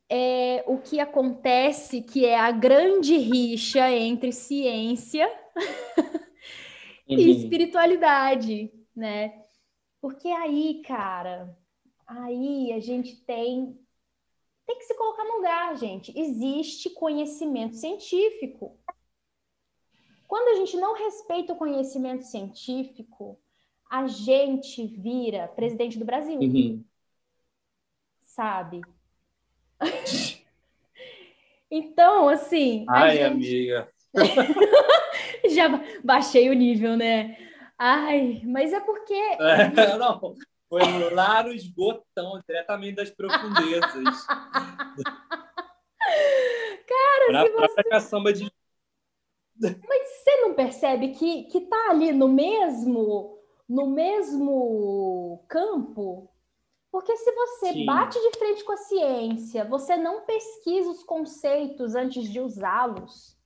[0.10, 7.16] é, o que acontece, que é a grande rixa entre ciência uhum.
[7.18, 9.34] e espiritualidade, né?
[10.02, 11.56] Porque aí, cara,
[12.08, 13.78] aí a gente tem
[14.66, 16.14] tem que se colocar no lugar, gente.
[16.16, 18.79] Existe conhecimento científico.
[20.30, 23.42] Quando a gente não respeita o conhecimento científico,
[23.90, 26.40] a gente vira presidente do Brasil.
[26.40, 26.86] Uhum.
[28.22, 28.82] Sabe?
[31.72, 32.86] então, assim.
[32.88, 33.24] Ai, gente...
[33.24, 33.92] amiga.
[35.50, 35.68] Já
[36.04, 37.36] baixei o nível, né?
[37.76, 39.14] Ai, mas é porque.
[39.14, 39.68] É,
[39.98, 40.36] não,
[40.70, 44.28] foi lá no esgotão, diretamente das profundezas.
[46.88, 47.84] Cara, pra se você...
[47.86, 48.59] caçamba de.
[49.60, 53.38] Mas você não percebe que, que tá ali no mesmo,
[53.68, 56.30] no mesmo campo?
[56.92, 57.86] Porque se você Sim.
[57.86, 63.38] bate de frente com a ciência, você não pesquisa os conceitos antes de usá-los,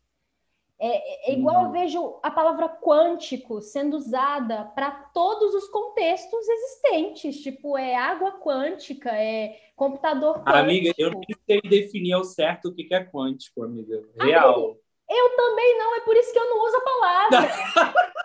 [0.79, 1.71] é, é igual eu uhum.
[1.71, 9.09] vejo a palavra quântico sendo usada para todos os contextos existentes, tipo, é água quântica,
[9.11, 10.57] é computador quântico.
[10.57, 14.03] Amiga, eu não sei definir ao certo o que é quântico, amiga.
[14.19, 14.61] Real.
[14.61, 17.39] Amiga, eu também não, é por isso que eu não uso a palavra.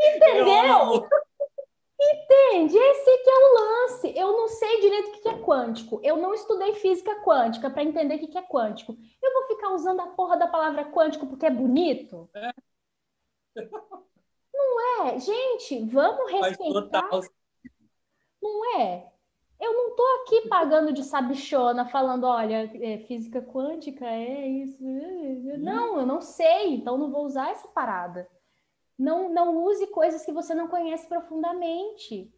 [0.00, 1.08] Entendeu?
[1.98, 2.76] Entende?
[2.76, 4.12] Esse que é o lance.
[4.16, 6.00] Eu não sei direito o que é quântico.
[6.04, 8.96] Eu não estudei física quântica para entender o que é quântico.
[9.22, 12.28] Eu vou ficar usando a porra da palavra quântico porque é bonito?
[12.34, 12.50] É.
[14.52, 15.18] Não é?
[15.18, 17.08] Gente, vamos respeitar.
[18.42, 19.15] Não é?
[19.58, 24.82] Eu não estou aqui pagando de sabichona, falando, olha, é, física quântica é isso.
[24.84, 25.56] Uhum.
[25.58, 28.28] Não, eu não sei, então não vou usar essa parada.
[28.98, 32.32] Não, não use coisas que você não conhece profundamente.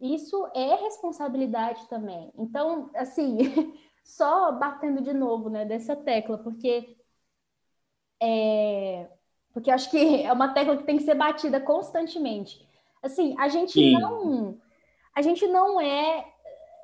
[0.00, 2.32] Isso é responsabilidade também.
[2.36, 3.38] Então, assim,
[4.04, 6.96] só batendo de novo, né, dessa tecla, porque
[8.20, 9.08] é,
[9.52, 12.66] porque acho que é uma tecla que tem que ser batida constantemente.
[13.02, 13.92] Assim, a gente Sim.
[13.98, 14.60] não
[15.14, 16.30] a gente não é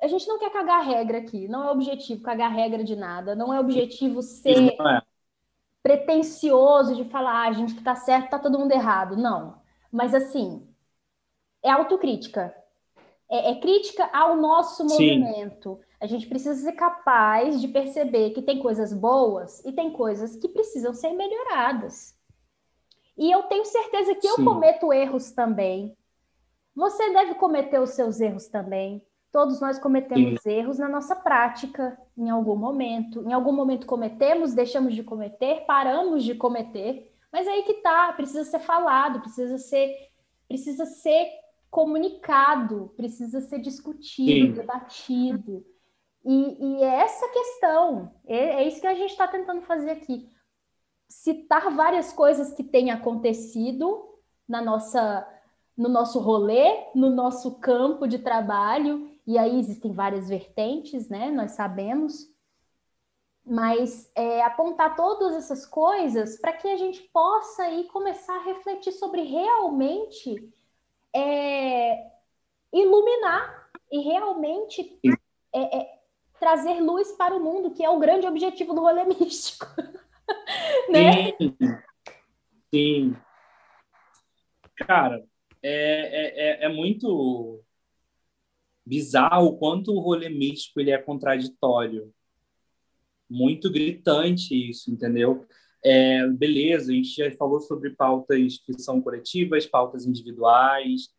[0.03, 3.53] a gente não quer cagar regra aqui, não é objetivo cagar regra de nada, não
[3.53, 5.01] é objetivo ser é
[5.81, 9.15] pretencioso de falar, ah, a gente que tá certo, tá todo mundo errado.
[9.15, 9.61] Não.
[9.89, 10.67] Mas assim,
[11.61, 12.53] é autocrítica.
[13.31, 15.79] É, é crítica ao nosso movimento.
[15.79, 15.87] Sim.
[16.01, 20.49] A gente precisa ser capaz de perceber que tem coisas boas e tem coisas que
[20.49, 22.13] precisam ser melhoradas.
[23.17, 24.41] E eu tenho certeza que Sim.
[24.41, 25.95] eu cometo erros também.
[26.75, 29.05] Você deve cometer os seus erros também.
[29.33, 30.51] Todos nós cometemos Sim.
[30.51, 33.27] erros na nossa prática, em algum momento.
[33.27, 37.11] Em algum momento cometemos, deixamos de cometer, paramos de cometer.
[37.31, 39.91] Mas aí que tá, precisa ser falado, precisa ser,
[40.47, 41.27] precisa ser
[41.71, 44.61] comunicado, precisa ser discutido, Sim.
[44.61, 45.65] debatido.
[46.23, 50.29] E, e, é essa questão, é, é isso que a gente está tentando fazer aqui.
[51.09, 53.99] Citar várias coisas que têm acontecido
[54.47, 55.27] na nossa,
[55.75, 61.31] no nosso rolê, no nosso campo de trabalho, e aí existem várias vertentes, né?
[61.31, 62.29] Nós sabemos,
[63.45, 68.91] mas é, apontar todas essas coisas para que a gente possa aí começar a refletir
[68.91, 70.53] sobre realmente
[71.15, 72.11] é,
[72.71, 74.99] iluminar e realmente
[75.53, 75.99] é, é
[76.39, 79.65] trazer luz para o mundo, que é o grande objetivo do rolê místico.
[80.89, 81.31] né?
[81.37, 81.55] Sim.
[82.73, 83.15] Sim.
[84.75, 85.23] Cara,
[85.61, 87.62] é, é, é, é muito
[88.85, 92.13] bizarro o quanto o rolê místico ele é contraditório.
[93.29, 95.45] Muito gritante isso, entendeu?
[95.83, 101.09] É, beleza, a gente já falou sobre pautas que são coletivas, pautas individuais,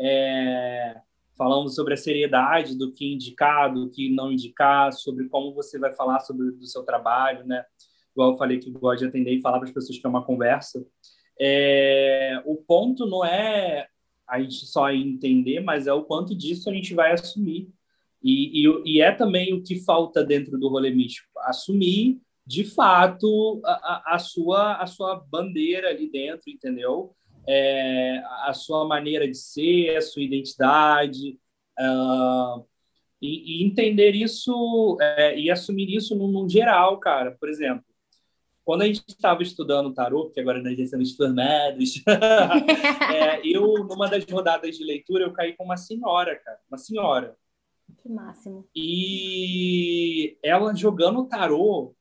[0.00, 1.00] é,
[1.36, 5.92] falamos sobre a seriedade do que indicar, do que não indicar, sobre como você vai
[5.94, 7.64] falar sobre o seu trabalho, né?
[8.12, 10.24] Igual eu falei que gosto de atender e falar para as pessoas que é uma
[10.24, 10.84] conversa.
[11.40, 13.86] É, o ponto não é
[14.28, 17.68] a gente só entender, mas é o quanto disso a gente vai assumir.
[18.22, 23.60] E, e, e, é também o que falta dentro do rolê místico, assumir de fato
[23.64, 27.14] a, a, sua, a sua bandeira ali dentro, entendeu?
[27.46, 31.38] É, a sua maneira de ser, a sua identidade,
[31.78, 32.66] uh,
[33.20, 37.36] e, e, entender isso é, e assumir isso no, no geral, cara.
[37.38, 37.84] Por exemplo,
[38.68, 42.02] quando a gente estava estudando tarô, que agora nós já estamos formados,
[43.10, 47.34] é, eu, numa das rodadas de leitura, eu caí com uma senhora, cara, uma senhora.
[47.96, 48.68] Que máximo.
[48.76, 51.96] E ela jogando tarô,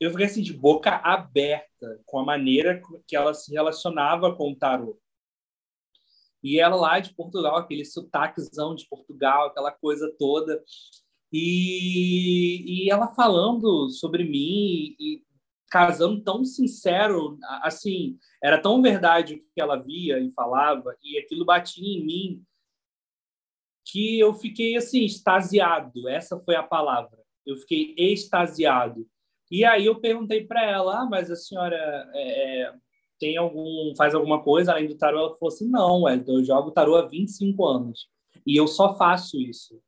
[0.00, 4.56] eu fiquei assim, de boca aberta com a maneira que ela se relacionava com o
[4.56, 4.98] tarô.
[6.42, 10.64] E ela lá de Portugal, aquele sotaquezão de Portugal, aquela coisa toda.
[11.30, 15.25] E, e ela falando sobre mim e
[15.70, 21.44] casando tão sincero, assim, era tão verdade o que ela via e falava, e aquilo
[21.44, 22.44] batia em mim,
[23.84, 26.08] que eu fiquei, assim, extasiado.
[26.08, 27.18] Essa foi a palavra.
[27.44, 29.06] Eu fiquei extasiado.
[29.50, 31.76] E aí eu perguntei para ela, ah, mas a senhora
[32.12, 32.72] é, é,
[33.18, 35.18] tem algum, faz alguma coisa além do tarô?
[35.18, 38.08] Ela falou assim, não, eu jogo tarô há 25 anos.
[38.44, 39.80] E eu só faço isso.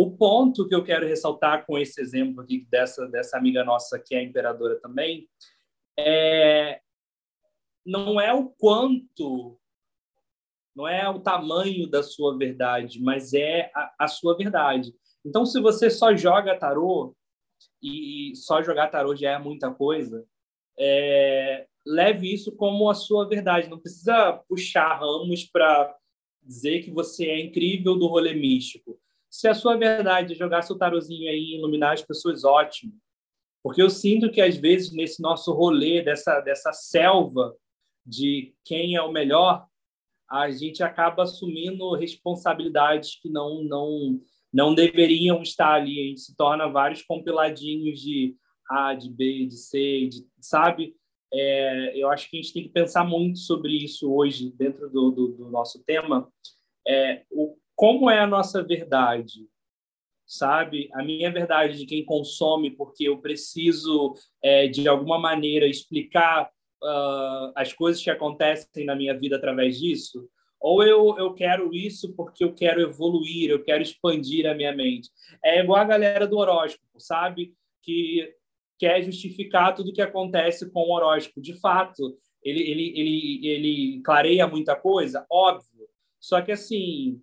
[0.00, 4.14] O ponto que eu quero ressaltar com esse exemplo aqui dessa, dessa amiga nossa que
[4.14, 5.28] é imperadora também
[5.98, 6.80] é
[7.84, 9.58] não é o quanto,
[10.72, 14.94] não é o tamanho da sua verdade, mas é a, a sua verdade.
[15.24, 17.16] Então, se você só joga tarô
[17.82, 20.24] e só jogar tarô já é muita coisa,
[20.78, 23.68] é, leve isso como a sua verdade.
[23.68, 25.92] Não precisa puxar ramos para
[26.40, 28.96] dizer que você é incrível do rolê místico
[29.30, 32.92] se a sua verdade é jogar seu tarozinho aí e iluminar as pessoas, ótimo.
[33.62, 37.54] Porque eu sinto que, às vezes, nesse nosso rolê, dessa, dessa selva
[38.06, 39.66] de quem é o melhor,
[40.30, 44.20] a gente acaba assumindo responsabilidades que não, não,
[44.52, 46.00] não deveriam estar ali.
[46.00, 48.36] A gente se torna vários compiladinhos de
[48.70, 50.94] A, de B, de C, de, sabe?
[51.32, 55.10] É, eu acho que a gente tem que pensar muito sobre isso hoje, dentro do,
[55.10, 56.30] do, do nosso tema.
[56.86, 59.48] É, o como é a nossa verdade,
[60.26, 60.90] sabe?
[60.94, 66.50] A minha verdade de quem consome, porque eu preciso, é, de alguma maneira, explicar
[66.82, 70.28] uh, as coisas que acontecem na minha vida através disso?
[70.60, 75.08] Ou eu, eu quero isso porque eu quero evoluir, eu quero expandir a minha mente?
[75.44, 77.54] É igual a galera do horóscopo, sabe?
[77.80, 78.28] Que
[78.76, 81.40] quer justificar tudo que acontece com o horóscopo.
[81.40, 85.86] De fato, ele, ele, ele, ele clareia muita coisa, óbvio.
[86.18, 87.22] Só que, assim,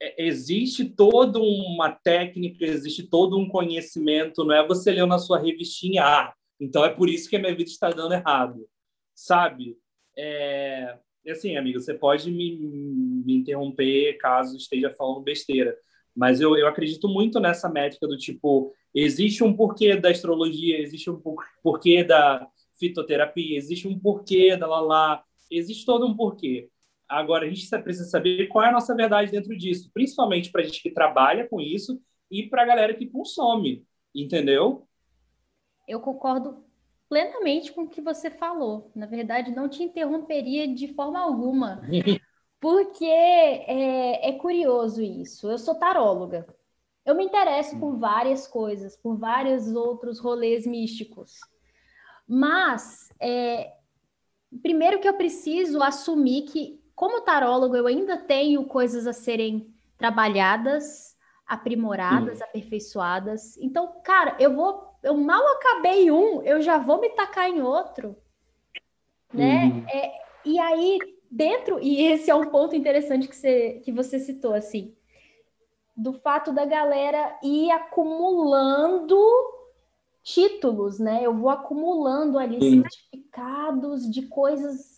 [0.00, 6.04] existe toda uma técnica, existe todo um conhecimento, não é você leu na sua revistinha,
[6.04, 8.68] ah, então é por isso que a minha vida está dando errado,
[9.14, 9.76] sabe?
[10.16, 15.76] É, assim, amigo, você pode me, me interromper caso esteja falando besteira,
[16.14, 21.10] mas eu, eu acredito muito nessa métrica do tipo, existe um porquê da astrologia, existe
[21.10, 21.20] um
[21.62, 22.46] porquê da
[22.78, 26.68] fitoterapia, existe um porquê da lá, lá existe todo um porquê.
[27.08, 30.64] Agora, a gente precisa saber qual é a nossa verdade dentro disso, principalmente para a
[30.64, 32.00] gente que trabalha com isso
[32.30, 34.86] e para a galera que consome, entendeu?
[35.86, 36.62] Eu concordo
[37.08, 38.92] plenamente com o que você falou.
[38.94, 41.80] Na verdade, não te interromperia de forma alguma,
[42.60, 45.50] porque é, é curioso isso.
[45.50, 46.46] Eu sou taróloga.
[47.06, 51.38] Eu me interesso por várias coisas, por vários outros rolês místicos.
[52.26, 53.72] Mas, é,
[54.60, 61.16] primeiro que eu preciso assumir que como tarólogo, eu ainda tenho coisas a serem trabalhadas,
[61.46, 63.56] aprimoradas, aperfeiçoadas.
[63.58, 68.16] Então, cara, eu vou, eu mal acabei um, eu já vou me tacar em outro,
[69.32, 69.66] né?
[69.66, 69.86] Uhum.
[69.88, 70.12] É,
[70.44, 70.98] e aí,
[71.30, 74.92] dentro, e esse é um ponto interessante que você, que você citou, assim,
[75.96, 79.16] do fato da galera ir acumulando
[80.24, 81.20] títulos, né?
[81.22, 82.82] Eu vou acumulando ali Sim.
[82.82, 84.97] certificados de coisas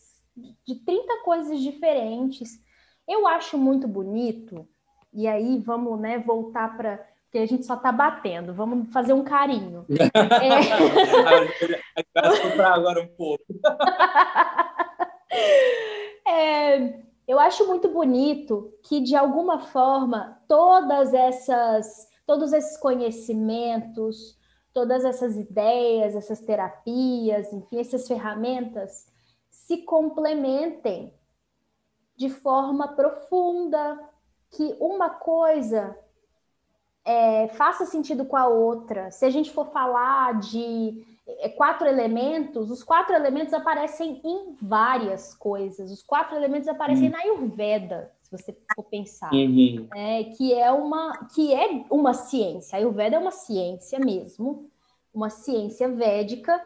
[0.66, 2.60] de 30 coisas diferentes.
[3.06, 4.68] Eu acho muito bonito,
[5.12, 7.04] e aí vamos né, voltar para.
[7.24, 9.86] Porque a gente só está batendo, vamos fazer um carinho.
[9.94, 10.00] é...
[12.64, 13.44] agora um pouco.
[16.26, 16.98] é,
[17.28, 24.36] eu acho muito bonito que, de alguma forma, todas essas, todos esses conhecimentos,
[24.72, 29.06] todas essas ideias, essas terapias, enfim, essas ferramentas,
[29.70, 31.14] se complementem
[32.16, 34.00] de forma profunda,
[34.50, 35.96] que uma coisa
[37.04, 39.12] é, faça sentido com a outra.
[39.12, 45.36] Se a gente for falar de é, quatro elementos, os quatro elementos aparecem em várias
[45.36, 45.92] coisas.
[45.92, 47.12] Os quatro elementos aparecem hum.
[47.12, 48.10] na Ayurveda.
[48.22, 49.86] Se se você for pensar, uhum.
[49.94, 50.24] né?
[50.36, 52.76] que é uma que é uma ciência.
[52.76, 54.68] A Ayurveda é uma ciência mesmo,
[55.14, 56.60] uma ciência védica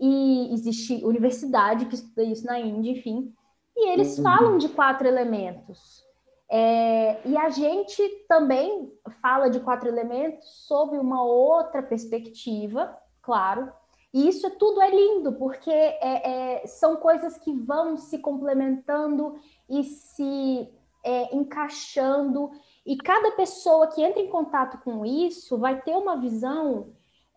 [0.00, 3.32] e existe universidade que estuda isso na Índia, enfim.
[3.76, 4.24] E eles uhum.
[4.24, 6.04] falam de quatro elementos.
[6.50, 8.90] É, e a gente também
[9.22, 13.70] fala de quatro elementos sob uma outra perspectiva, claro.
[14.12, 19.38] E isso é tudo é lindo, porque é, é, são coisas que vão se complementando
[19.68, 20.68] e se
[21.04, 22.50] é, encaixando.
[22.84, 26.88] E cada pessoa que entra em contato com isso vai ter uma visão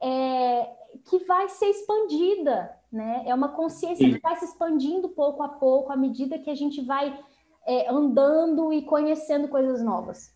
[0.03, 0.69] é,
[1.05, 3.23] que vai ser expandida, né?
[3.25, 4.13] É uma consciência Sim.
[4.13, 7.17] que vai se expandindo pouco a pouco à medida que a gente vai
[7.65, 10.34] é, andando e conhecendo coisas novas.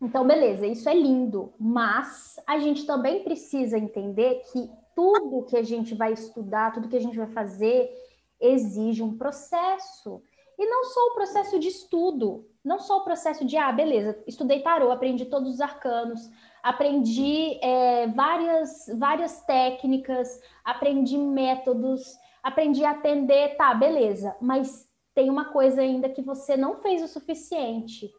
[0.00, 5.62] Então, beleza, isso é lindo, mas a gente também precisa entender que tudo que a
[5.62, 7.90] gente vai estudar, tudo que a gente vai fazer,
[8.38, 10.22] exige um processo.
[10.58, 14.60] E não só o processo de estudo, não só o processo de, ah, beleza, estudei
[14.60, 16.30] tarô, aprendi todos os arcanos,
[16.66, 25.44] aprendi é, várias, várias técnicas, aprendi métodos, aprendi a atender, tá, beleza, mas tem uma
[25.44, 28.12] coisa ainda que você não fez o suficiente: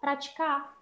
[0.00, 0.72] praticar.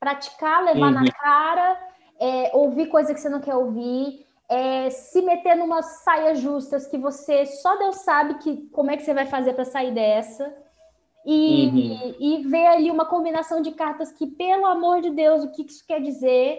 [0.00, 1.04] Praticar, levar uhum.
[1.04, 6.34] na cara, é, ouvir coisa que você não quer ouvir, é, se meter numa saia
[6.34, 9.92] justas que você só Deus sabe que como é que você vai fazer para sair
[9.92, 10.52] dessa.
[11.24, 12.14] E, uhum.
[12.18, 15.86] e, ver ali uma combinação de cartas que, pelo amor de Deus, o que isso
[15.86, 16.58] quer dizer?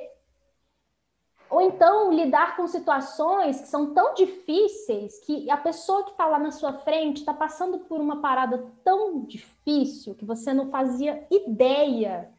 [1.50, 6.40] Ou então lidar com situações que são tão difíceis que a pessoa que está lá
[6.40, 12.32] na sua frente está passando por uma parada tão difícil que você não fazia ideia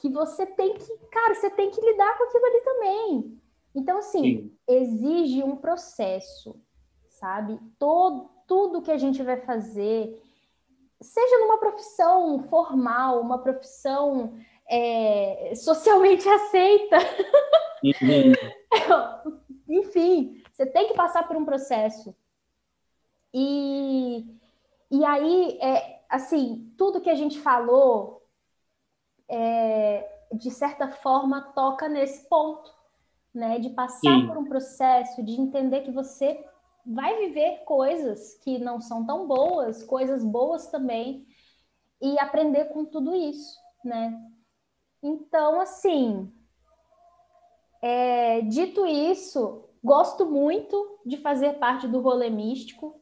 [0.00, 3.40] que você tem que, cara, você tem que lidar com aquilo ali também.
[3.74, 4.56] Então, assim, Sim.
[4.66, 6.58] exige um processo,
[7.08, 7.58] sabe?
[7.78, 10.20] Todo, tudo que a gente vai fazer
[11.00, 14.38] seja numa profissão formal, uma profissão
[14.68, 16.98] é, socialmente aceita.
[17.82, 19.40] Uhum.
[19.68, 22.14] Enfim, você tem que passar por um processo.
[23.32, 24.26] E,
[24.90, 28.26] e aí, é, assim, tudo que a gente falou,
[29.28, 32.74] é, de certa forma, toca nesse ponto,
[33.34, 33.58] né?
[33.58, 34.26] De passar Sim.
[34.26, 36.44] por um processo, de entender que você
[36.88, 41.26] vai viver coisas que não são tão boas, coisas boas também,
[42.00, 44.18] e aprender com tudo isso, né?
[45.02, 46.32] Então, assim,
[47.82, 52.98] é, dito isso, gosto muito de fazer parte do rolê místico.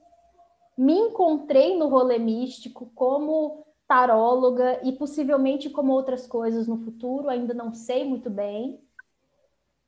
[0.77, 7.55] Me encontrei no rolê místico como taróloga e possivelmente como outras coisas no futuro, ainda
[7.55, 8.81] não sei muito bem,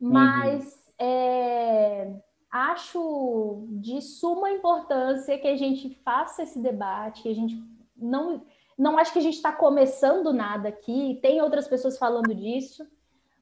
[0.01, 1.07] mas uhum.
[1.07, 2.21] é,
[2.51, 7.63] acho de suma importância que a gente faça esse debate, que a gente
[7.97, 8.43] não
[8.77, 12.87] não acho que a gente está começando nada aqui, tem outras pessoas falando disso,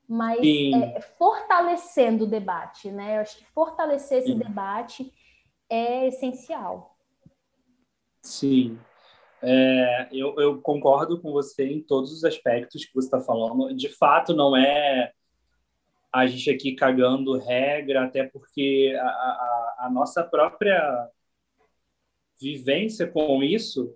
[0.08, 3.16] mas é, fortalecendo o debate, né?
[3.16, 4.38] Eu acho que fortalecer esse Sim.
[4.38, 5.12] debate
[5.68, 6.96] é essencial.
[8.22, 8.78] Sim,
[9.42, 13.74] é, eu, eu, concordo com você em todos os aspectos que você está falando.
[13.74, 15.12] De fato, não é
[16.16, 21.10] a gente aqui cagando regra, até porque a, a, a nossa própria
[22.40, 23.94] vivência com isso,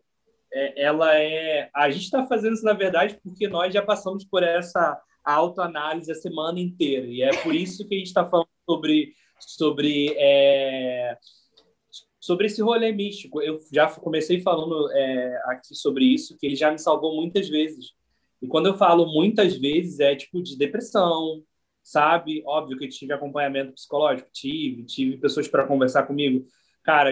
[0.52, 1.70] é, ela é.
[1.74, 6.14] A gente está fazendo isso, na verdade, porque nós já passamos por essa autoanálise a
[6.14, 7.06] semana inteira.
[7.06, 11.16] E é por isso que a gente está falando sobre, sobre, é,
[12.20, 13.40] sobre esse rolê místico.
[13.40, 17.94] Eu já comecei falando é, aqui sobre isso, que ele já me salvou muitas vezes.
[18.42, 21.42] E quando eu falo muitas vezes, é tipo de depressão,
[21.90, 22.40] sabe?
[22.46, 26.46] Óbvio que tive acompanhamento psicológico, tive, tive pessoas para conversar comigo.
[26.84, 27.10] Cara,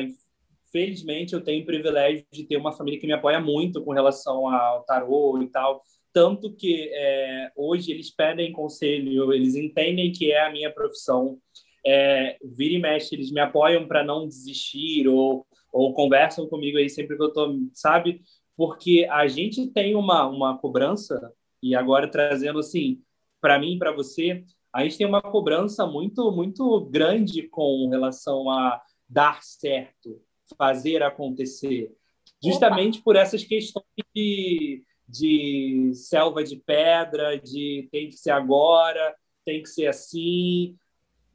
[0.71, 4.49] felizmente eu tenho o privilégio de ter uma família que me apoia muito com relação
[4.49, 5.83] ao tarô e tal.
[6.13, 11.39] Tanto que é, hoje eles pedem conselho, eles entendem que é a minha profissão.
[11.85, 16.89] É, vira e mexe, eles me apoiam para não desistir ou, ou conversam comigo aí
[16.89, 18.21] sempre que eu tô, sabe?
[18.57, 23.03] Porque a gente tem uma, uma cobrança, e agora trazendo assim,
[23.41, 28.81] para mim para você, a gente tem uma cobrança muito, muito grande com relação a
[29.09, 30.21] dar certo,
[30.57, 31.95] fazer acontecer,
[32.43, 33.05] justamente Opa.
[33.05, 33.85] por essas questões
[34.15, 39.15] de, de selva de pedra, de tem que ser agora,
[39.45, 40.77] tem que ser assim,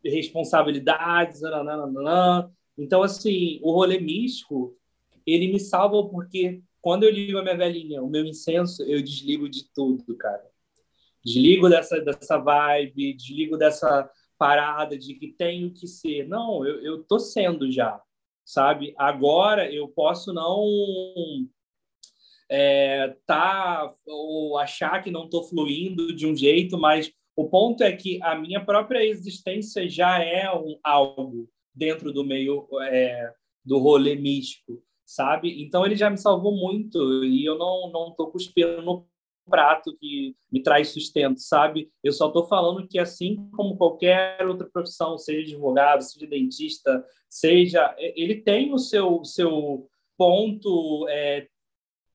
[0.03, 2.51] responsabilidades, nananana.
[2.77, 4.77] Então, assim, o rolê místico,
[5.25, 9.49] ele me salva porque quando eu ligo a minha velhinha, o meu incenso, eu desligo
[9.49, 10.52] de tudo, cara
[11.23, 16.27] desligo dessa, dessa vibe, desligo dessa parada de que tenho que ser.
[16.27, 18.01] Não, eu, eu tô sendo já,
[18.43, 18.93] sabe?
[18.97, 20.67] Agora eu posso não
[22.49, 27.91] é, tá ou achar que não estou fluindo de um jeito, mas o ponto é
[27.91, 33.33] que a minha própria existência já é um algo dentro do meio é,
[33.65, 35.63] do rolê místico, sabe?
[35.63, 39.07] Então ele já me salvou muito e eu não não estou cuspindo no
[39.49, 41.91] prato que me traz sustento, sabe?
[42.03, 47.95] Eu só estou falando que assim como qualquer outra profissão, seja advogado, seja dentista, seja,
[47.97, 49.87] ele tem o seu seu
[50.17, 51.47] ponto é,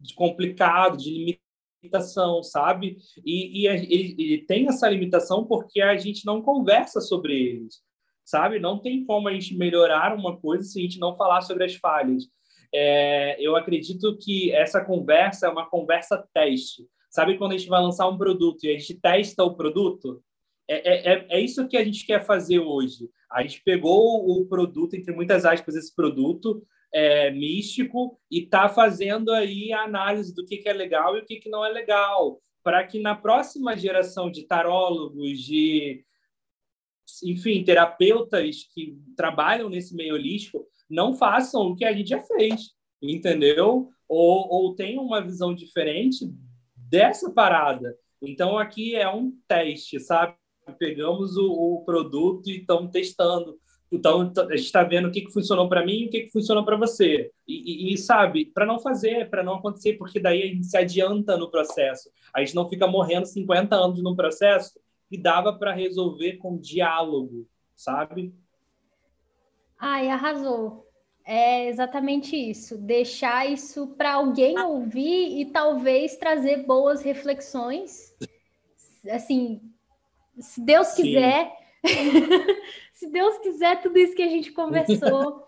[0.00, 1.38] de complicado, de
[1.82, 2.98] limitação, sabe?
[3.24, 7.82] E, e ele, ele, tem essa limitação porque a gente não conversa sobre eles,
[8.24, 8.58] sabe?
[8.58, 11.74] Não tem como a gente melhorar uma coisa se a gente não falar sobre as
[11.74, 12.24] falhas.
[12.72, 16.86] É, eu acredito que essa conversa é uma conversa teste.
[17.10, 20.22] Sabe quando a gente vai lançar um produto e a gente testa o produto?
[20.68, 23.08] É, é, é, é isso que a gente quer fazer hoje.
[23.30, 26.62] A gente pegou o produto, entre muitas aspas, esse produto,
[26.92, 31.24] é, místico e está fazendo aí a análise do que, que é legal e o
[31.24, 36.04] que, que não é legal, para que na próxima geração de tarólogos, de
[37.24, 42.72] enfim, terapeutas que trabalham nesse meio holístico não façam o que a gente já fez,
[43.02, 43.88] entendeu?
[44.08, 46.30] Ou, ou tenham uma visão diferente
[46.88, 47.96] dessa parada.
[48.20, 50.34] Então, aqui é um teste, sabe?
[50.78, 53.58] Pegamos o, o produto e estamos testando
[53.90, 56.30] então, a gente está vendo o que, que funcionou para mim e o que, que
[56.30, 57.30] funcionou para você.
[57.46, 60.76] E, e, e sabe, para não fazer, para não acontecer, porque daí a gente se
[60.76, 62.10] adianta no processo.
[62.34, 64.78] A gente não fica morrendo 50 anos no processo
[65.10, 68.34] e dava para resolver com diálogo, sabe?
[69.78, 70.86] Ai, arrasou.
[71.30, 72.78] É exatamente isso.
[72.78, 78.16] Deixar isso para alguém ouvir e talvez trazer boas reflexões.
[79.10, 79.60] Assim,
[80.40, 81.52] se Deus quiser.
[82.94, 85.44] se Deus quiser, tudo isso que a gente conversou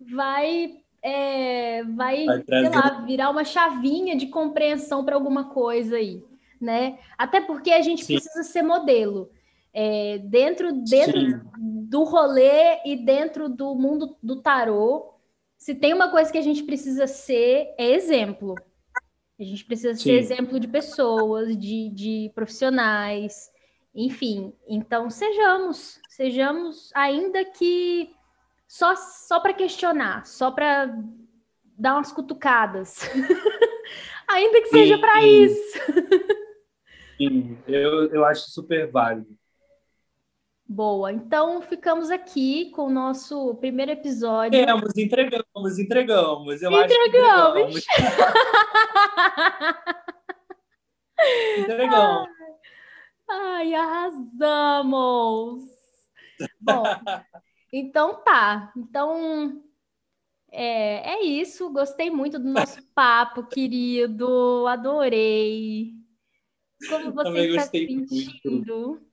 [0.00, 6.22] vai, é, vai, vai sei lá, virar uma chavinha de compreensão para alguma coisa aí,
[6.60, 7.00] né?
[7.18, 8.14] Até porque a gente Sim.
[8.14, 9.28] precisa ser modelo.
[9.74, 15.15] É, dentro dentro do rolê e dentro do mundo do tarô,
[15.66, 18.54] se tem uma coisa que a gente precisa ser, é exemplo.
[19.36, 20.00] A gente precisa Sim.
[20.00, 23.50] ser exemplo de pessoas, de, de profissionais,
[23.92, 28.14] enfim, então sejamos, sejamos, ainda que
[28.68, 30.96] só, só para questionar, só para
[31.76, 33.00] dar umas cutucadas,
[34.30, 35.78] ainda que seja para isso.
[37.18, 39.36] sim, eu, eu acho super válido.
[40.68, 44.58] Boa, então ficamos aqui com o nosso primeiro episódio.
[44.58, 46.62] Entregamos, entregamos, entregamos.
[46.62, 47.76] Eu entregamos.
[47.76, 48.28] acho que entregamos.
[51.58, 52.28] entregamos.
[53.30, 55.64] Ai, arrasamos!
[56.60, 56.84] Bom,
[57.72, 58.72] então tá.
[58.76, 59.62] Então
[60.50, 61.70] é, é isso.
[61.70, 64.66] Gostei muito do nosso papo, querido.
[64.66, 65.92] Adorei.
[66.88, 68.44] Como você Também está se sentindo?
[68.44, 69.05] Muito.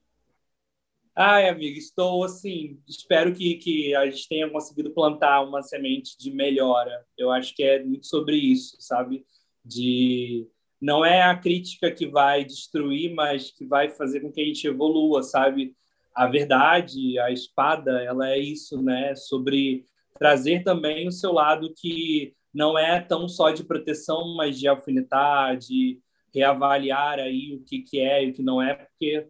[1.16, 2.82] Ai, amiga, estou assim.
[2.88, 7.06] Espero que, que a gente tenha conseguido plantar uma semente de melhora.
[7.16, 9.24] Eu acho que é muito sobre isso, sabe?
[9.64, 10.48] De
[10.82, 14.66] não é a crítica que vai destruir, mas que vai fazer com que a gente
[14.68, 15.76] evolua, sabe?
[16.16, 19.16] A verdade, a espada, ela é isso, né?
[19.16, 19.86] Sobre
[20.18, 25.58] trazer também o seu lado que não é tão só de proteção, mas de alfinetar,
[25.58, 26.00] de
[26.34, 29.28] reavaliar aí o que, que é e o que não é, porque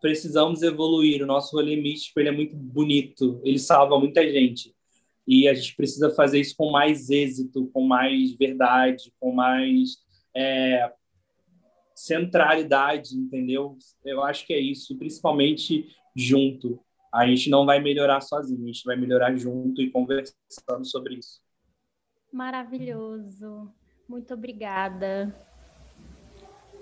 [0.00, 1.22] precisamos evoluir.
[1.22, 4.74] O nosso rolê místico ele é muito bonito, ele salva muita gente.
[5.26, 9.98] E a gente precisa fazer isso com mais êxito, com mais verdade, com mais
[10.34, 10.90] é,
[11.94, 13.76] centralidade, entendeu?
[14.04, 16.80] Eu acho que é isso, principalmente junto.
[17.12, 21.40] A gente não vai melhorar sozinho, a gente vai melhorar junto e conversando sobre isso.
[22.32, 23.72] Maravilhoso.
[24.08, 25.34] Muito obrigada.